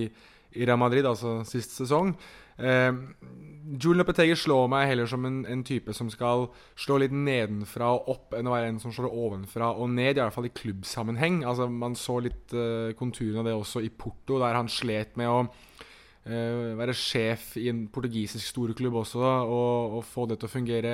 i 0.58 0.68
Real 0.68 0.82
Madrid, 0.82 1.08
altså 1.08 1.40
sist 1.48 1.78
sesong. 1.78 2.14
Uh, 2.58 3.38
Julian 3.68 4.00
Lopetegi 4.00 4.36
slår 4.40 4.70
meg 4.72 4.88
heller 4.88 5.10
som 5.10 5.26
en, 5.28 5.42
en, 5.50 5.64
type 5.68 5.92
som 5.96 6.08
skal 6.12 6.46
slå 6.80 7.02
litt 7.02 7.14
nedenfra 7.14 7.90
og 7.98 8.10
opp, 8.14 8.38
enn 8.38 8.48
å 8.48 8.54
være 8.54 8.72
en 8.72 8.80
som 8.80 8.94
slår 8.96 9.12
ovenfra 9.12 9.74
og 9.76 9.92
ned, 9.92 10.16
i 10.16 10.22
hvert 10.22 10.36
fall 10.36 10.48
i 10.48 10.54
klubbsammenheng. 10.56 11.42
Altså, 11.48 11.68
man 11.68 11.98
så 12.00 12.20
litt 12.24 12.56
eh, 12.56 12.96
konturene 12.98 13.44
av 13.44 13.50
det 13.50 13.58
også 13.58 13.84
i 13.84 13.92
Porto, 13.92 14.40
der 14.40 14.56
han 14.56 14.72
slet 14.72 15.20
med 15.20 15.32
å 15.32 15.42
eh, 15.44 16.78
være 16.80 16.96
sjef 16.96 17.58
i 17.60 17.68
en 17.74 17.86
portugisisk 17.92 18.54
storklubb 18.54 19.02
også, 19.04 19.24
og, 19.26 19.98
og, 20.00 20.04
få 20.08 20.30
det 20.32 20.40
til 20.40 20.48
å 20.48 20.54
fungere, 20.54 20.94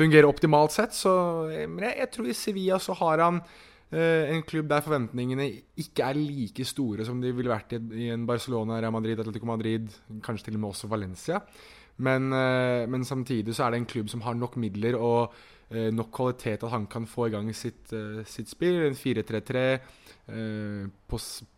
fungere 0.00 0.30
optimalt 0.30 0.72
sett. 0.78 0.96
Så, 0.96 1.12
men 1.66 1.84
jeg, 1.90 1.98
jeg 2.00 2.14
tror 2.16 2.32
i 2.32 2.38
Sevilla 2.46 2.80
så 2.80 2.96
har 3.02 3.26
han 3.26 3.44
Eh, 3.44 3.69
en 3.90 4.44
klubb 4.46 4.68
der 4.70 4.84
forventningene 4.86 5.48
ikke 5.82 6.04
er 6.06 6.14
like 6.14 6.62
store 6.62 7.02
som 7.08 7.18
de 7.18 7.32
ville 7.34 7.50
vært 7.50 7.72
i 7.74 8.06
en 8.14 8.22
Barcelona, 8.28 8.76
Real 8.78 8.94
Madrid, 8.94 9.18
Atletico 9.18 9.48
Madrid, 9.50 9.88
kanskje 10.22 10.46
til 10.46 10.58
og 10.60 10.62
med 10.62 10.70
også 10.70 10.90
Valencia. 10.92 11.40
Men, 12.00 12.32
eh, 12.32 12.88
men, 12.88 13.04
samtidig 13.04 13.54
så 13.54 13.66
er 13.66 13.74
det 13.74 13.82
en 13.82 13.90
klubb 13.92 14.08
som 14.08 14.24
har 14.24 14.36
nok 14.38 14.56
midler 14.60 14.96
og 14.96 15.34
eh, 15.70 15.90
nok 15.92 16.10
kvalitet 16.16 16.64
at 16.64 16.72
han 16.72 16.86
kan 16.90 17.06
få 17.06 17.28
i 17.28 17.34
gang 17.34 17.52
sitt, 17.54 17.92
sitt 18.26 18.50
spill. 18.50 18.86
En 18.88 18.96
4-3-3, 18.96 19.80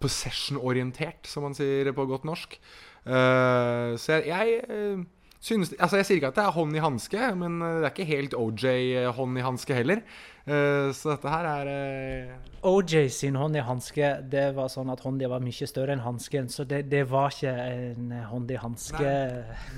possession-orientert, 0.01 1.29
som 1.29 1.45
man 1.45 1.55
sier 1.55 1.93
på 1.93 2.07
godt 2.09 2.25
norsk. 2.25 2.57
så 3.05 4.21
jeg, 4.23 4.25
jeg 4.31 5.05
synes, 5.41 5.75
altså 5.79 5.97
Jeg 5.97 6.07
sier 6.07 6.17
ikke 6.17 6.31
at 6.31 6.39
det 6.39 6.45
er 6.45 6.55
hånd 6.57 6.77
i 6.77 6.81
hanske, 6.81 7.35
men 7.37 7.61
det 7.61 7.85
er 7.85 7.91
ikke 7.91 8.09
helt 8.09 8.35
OJ-hånd 8.39 9.39
i 9.39 9.45
hanske 9.45 9.75
heller. 9.75 10.01
Uh, 10.43 10.91
så 10.91 11.13
dette 11.13 11.31
her 11.31 11.47
er 11.47 11.69
uh... 11.71 12.49
OJ 12.63 13.09
sin 13.11 13.35
hånd 13.39 13.57
i 13.59 13.63
hanske, 13.63 14.09
det 14.31 14.53
var 14.55 14.69
sånn 14.71 14.91
at 14.93 15.01
hånda 15.03 15.27
var 15.31 15.43
mye 15.43 15.67
større 15.67 15.97
enn 15.97 16.03
hansken. 16.05 16.47
Så 16.51 16.63
det, 16.67 16.85
det, 16.91 17.03
var 17.11 17.35
ikke 17.35 17.51
en 17.51 18.13
hånd 18.31 18.53
i 18.55 18.59
hanske. 18.59 19.15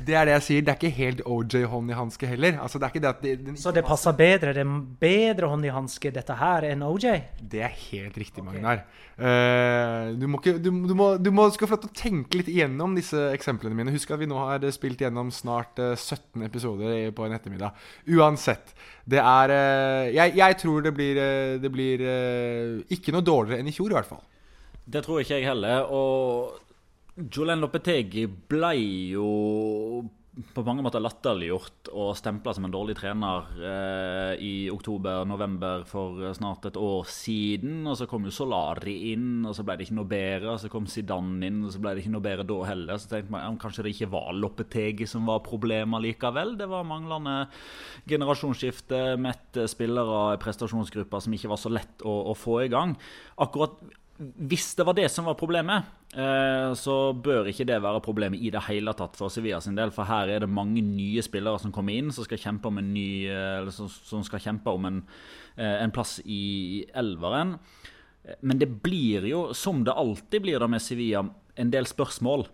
Det 0.04 0.16
er 0.16 0.28
det 0.28 0.34
jeg 0.34 0.44
sier. 0.48 0.66
Det 0.66 0.74
er 0.74 0.80
ikke 0.80 0.98
helt 0.98 1.22
OJ 1.24 1.64
hånd 1.72 1.92
i 1.92 1.96
hanske 1.96 2.28
heller. 2.28 2.58
Altså, 2.60 2.80
det 2.80 2.92
det 3.00 3.14
det, 3.22 3.54
så 3.60 3.72
det 3.72 3.86
passer 3.86 4.12
bedre? 4.16 4.52
Det 4.56 4.64
er 4.64 4.74
bedre 5.00 5.48
hånd 5.52 5.64
i 5.64 5.72
hanske 5.72 6.12
dette 6.12 6.36
her 6.36 6.68
enn 6.68 6.84
OJ? 6.84 7.08
Det 7.40 7.64
er 7.64 7.72
helt 7.72 8.20
riktig, 8.20 8.44
okay. 8.44 8.52
Magnar. 8.52 8.84
Uh, 9.14 10.12
du, 10.18 10.26
må 10.28 10.42
ikke, 10.42 10.56
du, 10.58 10.68
du, 10.84 10.94
må, 10.98 11.08
du 11.16 11.30
må 11.32 11.46
skal 11.54 11.70
få 11.70 11.78
lov 11.78 11.84
til 11.86 11.92
å 11.92 11.98
tenke 12.02 12.40
litt 12.40 12.52
igjennom 12.52 12.96
disse 12.98 13.30
eksemplene 13.32 13.78
mine. 13.80 13.94
Husk 13.96 14.12
at 14.12 14.20
vi 14.20 14.28
nå 14.28 14.40
har 14.40 14.64
spilt 14.76 15.00
gjennom 15.04 15.32
snart 15.32 15.80
17 15.80 16.44
episoder 16.44 17.08
på 17.16 17.24
en 17.24 17.36
ettermiddag. 17.36 17.80
Uansett. 18.12 18.76
Det 19.08 19.20
er 19.20 19.52
jeg, 20.12 20.32
jeg 20.36 20.53
jeg 20.54 20.62
tror 20.62 20.84
det 20.86 20.94
blir, 20.94 21.18
eh, 21.18 21.56
det 21.60 21.70
blir 21.72 22.02
eh, 22.06 22.82
ikke 22.94 23.14
noe 23.14 23.26
dårligere 23.26 23.60
enn 23.60 23.70
i 23.70 23.74
fjor, 23.74 23.90
i 23.90 23.98
hvert 23.98 24.10
fall. 24.10 24.22
Det 24.84 25.02
tror 25.04 25.22
ikke 25.22 25.38
jeg 25.40 25.48
heller. 25.48 25.88
Og 25.90 26.60
Julen 27.30 27.62
Lopetegi 27.62 28.26
ble 28.26 28.74
jo 29.14 29.28
på 30.34 30.62
mange 30.66 30.82
måter 30.82 31.02
latterliggjort 31.02 31.92
og 31.94 32.16
stempla 32.18 32.50
som 32.56 32.64
en 32.66 32.72
dårlig 32.74 32.96
trener 32.98 33.50
eh, 33.54 34.42
i 34.42 34.52
oktober-november 34.72 35.84
for 35.86 36.18
snart 36.34 36.66
et 36.66 36.78
år 36.80 37.06
siden. 37.06 37.84
Og 37.86 37.94
så 38.00 38.08
kom 38.10 38.26
jo 38.26 38.34
Solari 38.34 38.96
inn, 39.12 39.44
og 39.46 39.54
så 39.54 39.62
ble 39.66 39.78
det 39.78 39.86
ikke 39.86 39.98
noe 40.00 40.10
bedre. 40.10 40.56
Og 40.56 40.60
så 40.64 40.70
kom 40.72 40.88
Zidane 40.90 41.46
inn, 41.46 41.62
og 41.62 41.70
så 41.74 41.82
ble 41.82 41.94
det 41.94 42.02
ikke 42.02 42.14
noe 42.16 42.26
bedre 42.26 42.48
da 42.50 42.58
heller. 42.66 42.98
Så 42.98 43.12
tenkte 43.12 43.34
man 43.36 43.44
ja, 43.46 43.54
kanskje 43.62 43.86
det 43.86 43.94
ikke 43.94 44.10
var 44.16 44.34
Loppetegi 44.34 45.06
som 45.10 45.30
var 45.30 45.44
problemet 45.46 46.02
likevel. 46.02 46.56
Det 46.58 46.70
var 46.70 46.88
manglende 46.88 47.36
generasjonsskifte, 48.10 49.04
mette 49.22 49.68
spillere 49.70 50.24
i 50.34 50.40
prestasjonsgrupper 50.42 51.22
som 51.22 51.38
ikke 51.38 51.52
var 51.54 51.62
så 51.62 51.70
lett 51.70 52.02
å, 52.02 52.16
å 52.34 52.38
få 52.38 52.64
i 52.64 52.72
gang. 52.74 52.98
Akkurat 53.38 53.78
hvis 54.18 54.76
det 54.78 54.84
var 54.86 54.94
det 54.94 55.08
som 55.10 55.26
var 55.26 55.34
problemet, 55.34 55.88
eh, 56.14 56.70
så 56.78 57.12
bør 57.18 57.48
ikke 57.50 57.66
det 57.66 57.80
være 57.82 58.02
problemet 58.04 58.38
i 58.38 58.52
det 58.54 58.62
hele 58.68 58.94
tatt 58.94 59.16
for 59.18 59.32
Sevilla 59.32 59.58
sin 59.62 59.74
del. 59.74 59.90
For 59.94 60.06
her 60.06 60.30
er 60.30 60.44
det 60.44 60.50
mange 60.50 60.84
nye 60.86 61.22
spillere 61.24 61.58
som 61.58 61.72
kommer 61.74 61.96
inn, 61.98 62.12
som 62.14 62.26
skal 62.26 62.38
kjempe 62.38 62.70
om 62.70 62.78
en, 62.78 62.92
ny, 62.94 63.26
eh, 63.26 63.70
skal 63.74 64.44
kjempe 64.44 64.70
om 64.70 64.86
en, 64.86 65.02
eh, 65.56 65.82
en 65.82 65.90
plass 65.90 66.20
i 66.24 66.86
elveren. 66.94 67.58
Men 68.40 68.58
det 68.58 68.70
blir 68.82 69.26
jo, 69.28 69.52
som 69.52 69.82
det 69.84 69.92
alltid 69.92 70.42
blir 70.42 70.60
da 70.60 70.68
med 70.70 70.80
Sevilla, 70.80 71.28
en 71.56 71.70
del 71.70 71.84
spørsmål. 71.84 72.46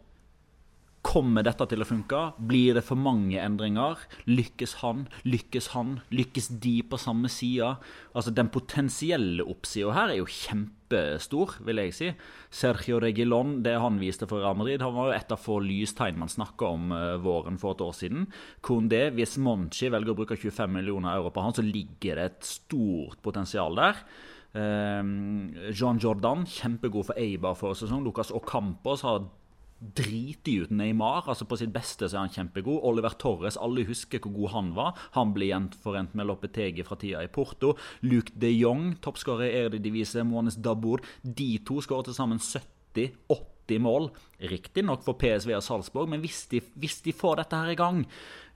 Kommer 1.00 1.40
dette 1.47 1.64
til 1.64 1.80
å 1.80 1.87
funke? 1.88 2.19
Blir 2.45 2.76
det 2.76 2.83
for 2.85 3.00
mange 3.00 3.38
endringer? 3.40 4.02
Lykkes 4.28 4.76
han? 4.83 5.07
Lykkes 5.25 5.71
han? 5.73 5.95
Lykkes 6.12 6.50
de 6.61 6.75
på 6.85 6.99
samme 7.00 7.30
side? 7.33 7.71
Altså, 8.12 8.35
den 8.37 8.50
potensielle 8.52 9.47
oppsida 9.49 9.95
her 9.97 10.12
er 10.12 10.19
jo 10.19 10.28
kjempestor, 10.28 11.57
vil 11.64 11.80
jeg 11.80 11.97
si. 11.97 12.11
Sergio 12.52 13.00
Regilon, 13.00 13.62
det 13.64 13.78
han 13.80 13.97
viste 14.02 14.28
for 14.28 14.45
Real 14.45 14.59
Madrid, 14.61 14.85
han 14.85 14.92
var 14.99 15.09
jo 15.09 15.16
et 15.16 15.33
av 15.33 15.40
få 15.40 15.57
lystegn 15.64 16.21
man 16.21 16.33
snakka 16.33 16.69
om 16.69 16.92
uh, 16.92 17.16
våren 17.25 17.57
for 17.62 17.78
et 17.78 17.87
år 17.87 17.97
siden. 17.97 18.28
Kondé, 18.61 19.07
hvis 19.16 19.38
Monchi 19.40 19.88
velger 19.88 20.12
å 20.12 20.21
bruke 20.21 20.37
25 20.37 20.76
millioner 20.76 21.16
euro 21.16 21.33
på 21.33 21.47
han, 21.47 21.57
så 21.57 21.64
ligger 21.64 22.21
det 22.21 22.28
et 22.28 22.52
stort 22.52 23.25
potensial 23.25 23.80
der. 23.80 24.04
Um, 24.52 25.52
Jean 25.71 26.00
Jordan, 26.02 26.45
kjempegod 26.45 27.09
for 27.09 27.21
Eibar 27.23 27.57
forrige 27.57 27.87
sesong. 27.87 28.04
Lucas 28.04 28.35
Ocampos 28.35 29.07
har 29.07 29.23
driter 29.81 30.67
ut 30.67 30.71
Neymar. 30.71 31.29
altså 31.29 31.47
På 31.49 31.57
sitt 31.57 31.73
beste 31.73 32.09
så 32.09 32.19
er 32.19 32.27
han 32.27 32.35
kjempegod. 32.35 32.83
Oliver 32.87 33.17
Torres, 33.19 33.59
alle 33.61 33.87
husker 33.89 34.21
hvor 34.21 34.35
god 34.37 34.55
han 34.55 34.73
var. 34.77 34.99
Han 35.17 35.33
blir 35.37 35.55
gjenforent 35.55 36.15
med 36.15 36.29
Lopetegi 36.29 36.85
fra 36.87 36.99
tida 37.01 37.25
i 37.25 37.33
Porto. 37.33 37.75
Luke 38.05 38.35
de 38.37 38.53
Jong, 38.53 38.99
toppskårer 39.03 39.49
i 39.49 39.63
Eredivisie, 39.65 40.25
Moanes 40.27 40.61
Dabour. 40.61 41.05
De 41.25 41.55
to 41.65 41.81
skårer 41.81 42.11
til 42.11 42.19
sammen 42.19 42.43
70-80 42.43 43.81
mål. 43.81 44.11
Riktignok 44.51 45.05
for 45.07 45.17
PSV 45.17 45.57
og 45.57 45.65
Salzburg, 45.65 46.11
men 46.13 46.21
hvis 46.25 46.45
de, 46.53 46.61
hvis 46.81 47.01
de, 47.07 47.17
får 47.17 47.41
dette 47.41 47.59
her 47.61 47.71
i 47.71 47.79
gang 47.79 48.01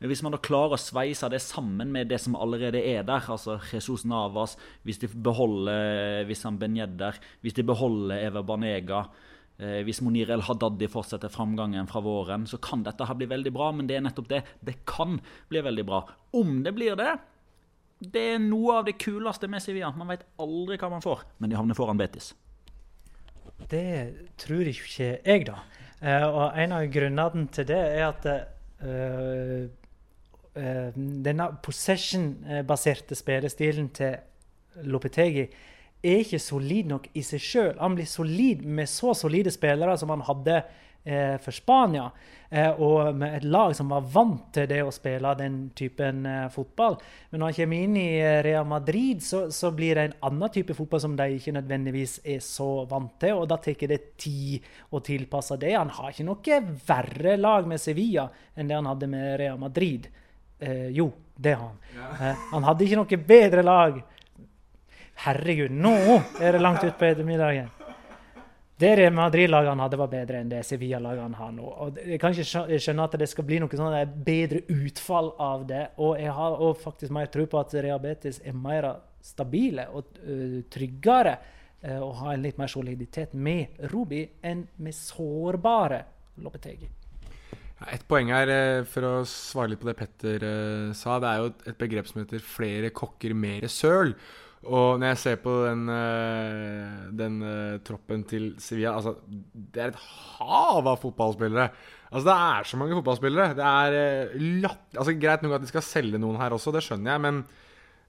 Hvis 0.03 0.25
man 0.27 0.35
da 0.35 0.41
klarer 0.43 0.75
å 0.75 0.81
sveise 0.81 1.29
det 1.31 1.39
sammen 1.41 1.93
med 1.95 2.09
det 2.11 2.19
som 2.21 2.35
allerede 2.37 2.81
er 2.83 3.05
der, 3.07 3.23
altså 3.31 3.61
Jesus 3.71 4.03
Navas, 4.05 4.59
hvis 4.83 4.99
de 5.01 5.09
beholder 5.09 6.27
Vissan 6.29 6.59
Benjedder, 6.59 7.21
hvis 7.41 7.55
de 7.57 7.65
beholder 7.65 8.27
Eva 8.27 8.43
Banega 8.43 9.05
Eh, 9.07 9.33
hvis 9.57 10.01
Monir 10.03 10.33
El 10.35 10.43
fortsetter 10.43 11.31
framgangen 11.31 11.87
fra 11.87 12.01
våren, 12.03 12.43
så 12.47 12.59
kan 12.59 12.83
dette 12.83 13.07
her 13.07 13.15
bli 13.15 13.29
veldig 13.31 13.53
bra. 13.55 13.69
Men 13.73 13.87
det 13.87 13.97
er 13.97 14.03
nettopp 14.03 14.29
det. 14.33 14.41
Det 14.61 14.81
kan 14.85 15.21
bli 15.49 15.63
veldig 15.63 15.85
bra. 15.87 16.01
Om 16.35 16.65
det 16.65 16.73
blir 16.75 16.97
det, 16.99 17.13
det 17.99 18.25
er 18.35 18.43
noe 18.43 18.81
av 18.81 18.89
det 18.89 18.97
kuleste 19.01 19.49
med 19.51 19.63
Sevilla. 19.63 19.93
Man 19.97 20.11
vet 20.11 20.27
aldri 20.43 20.79
hva 20.81 20.91
man 20.93 21.05
får, 21.05 21.23
men 21.39 21.53
de 21.53 21.59
havner 21.59 21.79
foran 21.79 22.01
Betis. 22.01 22.33
Det 23.71 23.87
tror 24.41 24.69
ikke 24.69 25.15
jeg, 25.23 25.47
da. 25.47 25.61
Uh, 26.03 26.27
og 26.27 26.59
en 26.61 26.75
av 26.77 26.89
grunnene 26.93 27.47
til 27.55 27.69
det 27.71 27.81
er 27.81 28.05
at 28.11 28.27
uh, 28.85 29.65
denne 30.55 31.47
possession-baserte 31.65 33.17
spillestilen 33.19 33.89
til 33.97 34.85
Lopetegi 34.87 35.49
er 36.05 36.23
ikke 36.23 36.43
solid 36.43 36.91
nok 36.93 37.11
i 37.17 37.25
seg 37.25 37.43
sjøl. 37.43 37.75
Han 37.81 37.97
blir 37.97 38.09
solid 38.09 38.65
med 38.65 38.91
så 38.91 39.15
solide 39.17 39.53
spillere 39.55 39.97
som 40.01 40.13
han 40.13 40.25
hadde 40.27 40.57
eh, 41.05 41.37
for 41.43 41.55
Spania, 41.55 42.07
eh, 42.51 42.71
og 42.71 43.17
med 43.17 43.39
et 43.39 43.47
lag 43.49 43.75
som 43.77 43.93
var 43.93 44.07
vant 44.13 44.47
til 44.55 44.69
det 44.71 44.81
å 44.85 44.93
spille 44.95 45.35
den 45.39 45.59
typen 45.77 46.25
eh, 46.29 46.47
fotball. 46.53 46.99
Men 47.31 47.43
når 47.43 47.53
han 47.53 47.59
kommer 47.59 47.87
inn 47.87 47.99
i 48.01 48.09
eh, 48.19 48.41
Real 48.47 48.69
Madrid, 48.69 49.23
så, 49.25 49.47
så, 49.55 49.73
blir 49.77 49.99
det 49.99 50.07
en 50.09 50.17
annen 50.31 50.55
type 50.55 50.77
fotball 50.77 51.03
som 51.05 51.17
de 51.19 51.29
ikke 51.39 51.57
nødvendigvis 51.57 52.19
er 52.37 52.43
så 52.45 52.69
vant 52.91 53.17
til, 53.23 53.39
og 53.41 53.49
da 53.53 53.61
tar 53.63 53.87
det 53.91 54.03
tid 54.21 54.65
å 54.93 55.03
tilpasse 55.05 55.59
det. 55.61 55.75
Han 55.77 55.93
har 55.99 56.13
ikke 56.13 56.29
noe 56.29 56.61
verre 56.89 57.39
lag 57.41 57.69
med 57.69 57.83
Sevilla 57.83 58.29
enn 58.55 58.71
det 58.71 58.79
han 58.79 58.93
hadde 58.93 59.11
med 59.11 59.33
Real 59.41 59.61
Madrid. 59.61 60.11
Eh, 60.59 60.89
jo, 60.95 61.13
det 61.37 61.55
har 61.55 61.67
han. 61.67 61.79
Eh, 62.21 62.37
han 62.53 62.65
hadde 62.65 62.87
ikke 62.87 63.01
noe 63.01 63.25
bedre 63.29 63.65
lag 63.65 63.99
Herregud, 65.23 65.71
nå 65.71 65.95
er 66.43 66.57
det 66.57 66.61
langt 66.63 66.85
utpå 66.85 67.07
ettermiddagen! 67.07 67.71
Det 68.75 68.91
Real 68.99 69.15
Madrid-lagene 69.15 69.85
hadde, 69.85 69.99
var 70.01 70.11
bedre 70.11 70.41
enn 70.43 70.49
det 70.51 70.65
Sevilla-lagene 70.67 71.39
har 71.39 71.53
nå. 71.55 71.69
Og 71.85 71.99
jeg 72.03 72.19
kan 72.19 72.35
ikke 72.35 72.79
skjønne 72.83 73.07
at 73.07 73.15
det 73.21 73.29
skal 73.31 73.47
bli 73.47 73.61
noe 73.63 73.79
sånn 73.79 73.95
bedre 74.27 74.65
utfall 74.75 75.31
av 75.41 75.63
det. 75.69 75.85
Og 76.03 76.19
jeg 76.19 76.35
har 76.35 76.57
og 76.59 76.81
faktisk 76.83 77.15
mer 77.15 77.31
tro 77.31 77.47
på 77.47 77.61
at 77.61 77.77
Rehabetis 77.79 78.43
er 78.43 78.59
mer 78.59 78.91
stabile 79.25 79.87
og 79.95 80.19
uh, 80.27 80.59
tryggere 80.75 81.37
uh, 81.87 82.01
og 82.01 82.11
har 82.25 82.35
en 82.35 82.45
litt 82.45 82.59
mer 82.59 82.73
soliditet 82.73 83.39
med 83.39 83.79
Rubi 83.95 84.25
enn 84.43 84.67
med 84.83 84.99
sårbare 84.99 86.03
Lopetegi. 86.43 86.91
Et 87.95 88.03
poeng 88.09 88.31
her, 88.33 88.51
for 88.89 89.07
å 89.07 89.17
svare 89.29 89.71
litt 89.71 89.81
på 89.83 89.87
det 89.91 89.97
Petter 89.99 90.45
sa, 90.97 91.19
det 91.21 91.31
er 91.31 91.41
jo 91.43 91.51
et 91.69 91.79
begrep 91.79 92.07
som 92.09 92.23
heter 92.23 92.41
'flere 92.41 92.91
kokker, 92.95 93.35
mere 93.35 93.69
søl'. 93.69 94.15
Og 94.65 95.01
når 95.01 95.13
jeg 95.13 95.21
ser 95.21 95.43
på 95.43 95.55
den, 95.67 95.83
uh, 95.91 97.11
den 97.17 97.37
uh, 97.45 97.83
troppen 97.85 98.25
til 98.29 98.55
Sevilla 98.63 98.95
altså, 98.97 99.17
Det 99.53 99.83
er 99.83 99.93
et 99.93 100.01
hav 100.39 100.87
av 100.87 100.97
fotballspillere. 101.03 101.69
Altså, 102.11 102.25
Det 102.29 102.37
er 102.37 102.71
så 102.71 102.81
mange 102.81 102.97
fotballspillere. 103.01 103.59
Det 103.59 103.69
er 103.69 103.99
uh, 104.33 104.49
latt, 104.65 104.87
altså, 104.97 105.17
Greit 105.21 105.45
nok 105.45 105.59
at 105.59 105.67
de 105.67 105.71
skal 105.73 105.87
selge 105.87 106.21
noen 106.23 106.41
her 106.41 106.57
også, 106.57 106.73
det 106.75 106.85
skjønner 106.87 107.15
jeg, 107.15 107.25
men 107.27 107.45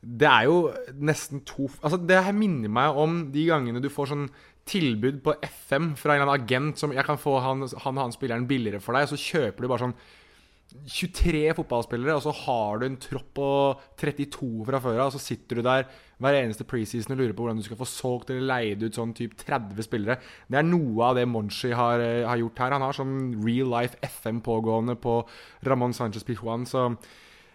det 0.06 0.28
er 0.30 0.44
jo 0.46 0.58
nesten 1.02 1.41
to 1.48 1.70
Altså, 1.82 1.98
Det 1.98 2.24
her 2.28 2.36
minner 2.36 2.70
meg 2.70 3.00
om 3.00 3.24
de 3.34 3.48
gangene 3.50 3.82
du 3.82 3.89
får 3.89 4.12
sånn 4.13 4.28
tilbud 4.65 5.22
på 5.26 5.36
FM 5.46 5.91
fra 6.00 6.15
en 6.15 6.24
eller 6.24 6.32
annen 6.32 6.46
agent 6.46 6.82
som 6.82 6.94
jeg 6.94 7.06
kan 7.06 7.20
få 7.22 7.38
han, 7.44 7.68
han, 7.84 8.00
han 8.02 8.13
spilleren 8.13 8.48
billigere 8.50 8.82
for 8.82 8.98
deg, 8.98 9.06
og 9.06 9.13
så 9.13 9.22
kjøper 9.22 9.62
du 9.62 9.70
bare 9.70 9.84
sånn 9.84 9.98
23 10.73 11.54
fotballspillere, 11.56 12.15
og 12.17 12.23
så 12.25 12.34
har 12.36 12.80
du 12.82 12.86
en 12.88 12.97
tropp 13.01 13.30
på 13.38 13.49
32 14.01 14.65
fra 14.67 14.80
før 14.84 14.99
av, 14.99 15.10
og 15.10 15.15
så 15.15 15.21
sitter 15.21 15.60
du 15.60 15.65
der 15.65 15.86
hver 16.21 16.38
eneste 16.39 16.65
preseason 16.67 17.15
og 17.15 17.21
lurer 17.21 17.36
på 17.36 17.45
hvordan 17.45 17.60
du 17.62 17.65
skal 17.65 17.80
få 17.80 17.88
solgt 17.89 18.32
eller 18.32 18.47
leid 18.49 18.84
ut 18.84 18.97
sånn 18.97 19.13
type 19.17 19.38
30 19.39 19.86
spillere. 19.88 20.17
Det 20.51 20.60
er 20.60 20.67
noe 20.67 21.10
av 21.10 21.19
det 21.19 21.28
Monchi 21.30 21.71
har, 21.75 22.01
eh, 22.04 22.25
har 22.28 22.41
gjort 22.41 22.63
her. 22.63 22.75
Han 22.75 22.86
har 22.86 22.97
sånn 22.97 23.17
real 23.45 23.71
life 23.71 23.99
FM 24.04 24.41
pågående 24.45 24.97
på 24.99 25.21
Ramón 25.65 25.95
Sánchez 25.95 26.25
Pijuan, 26.28 26.65
så 26.69 26.88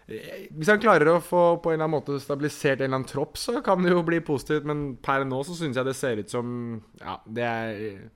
eh, 0.07 0.47
hvis 0.55 0.71
han 0.71 0.81
klarer 0.81 1.11
å 1.11 1.19
få 1.23 1.43
på 1.61 1.71
en 1.71 1.79
eller 1.79 1.89
annen 1.89 1.97
måte 1.99 2.21
stabilisert 2.21 2.79
en 2.79 2.89
eller 2.89 3.01
annen 3.01 3.11
tropp, 3.11 3.37
så 3.37 3.61
kan 3.65 3.83
det 3.83 3.93
jo 3.93 4.05
bli 4.07 4.21
positivt, 4.25 4.65
men 4.65 4.95
per 5.03 5.27
nå 5.27 5.43
så 5.45 5.57
syns 5.57 5.77
jeg 5.77 5.85
det 5.87 5.97
ser 5.97 6.23
ut 6.23 6.29
som 6.29 6.81
Ja, 7.01 7.19
det 7.27 7.43
er, 7.43 8.09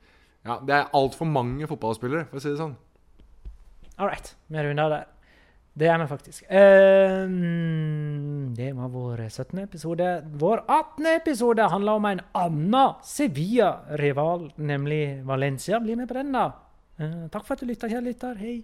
ja, 0.46 0.60
det 0.62 0.74
er 0.74 0.90
altfor 0.94 1.28
mange 1.28 1.68
fotballspillere, 1.68 2.28
for 2.30 2.40
å 2.40 2.42
si 2.42 2.52
det 2.52 2.62
sånn. 2.62 2.76
All 3.96 4.08
right. 4.08 4.36
Vi 4.46 4.62
runder 4.62 4.92
der. 4.92 5.04
Det 5.76 5.88
er 5.92 5.98
vi 5.98 6.06
faktisk. 6.08 6.44
Um, 6.50 8.54
det 8.56 8.70
var 8.76 8.88
vår 8.88 9.28
17. 9.28 9.58
episode. 9.58 10.22
Vår 10.40 10.64
18. 10.68 11.06
episode 11.06 11.68
handler 11.68 11.92
om 11.92 12.04
en 12.04 12.20
annen 12.34 12.94
Sevilla-rival, 13.04 14.52
nemlig 14.56 15.20
Valencia. 15.24 15.80
Bli 15.80 15.96
med 15.96 16.08
på 16.08 16.16
den, 16.16 16.32
da. 16.32 16.46
Uh, 17.00 17.28
takk 17.28 17.44
for 17.44 17.56
at 17.56 17.60
du 17.60 17.68
lytta, 17.68 17.92
kjære 17.92 18.08
lytter. 18.08 18.40
Hei. 18.40 18.56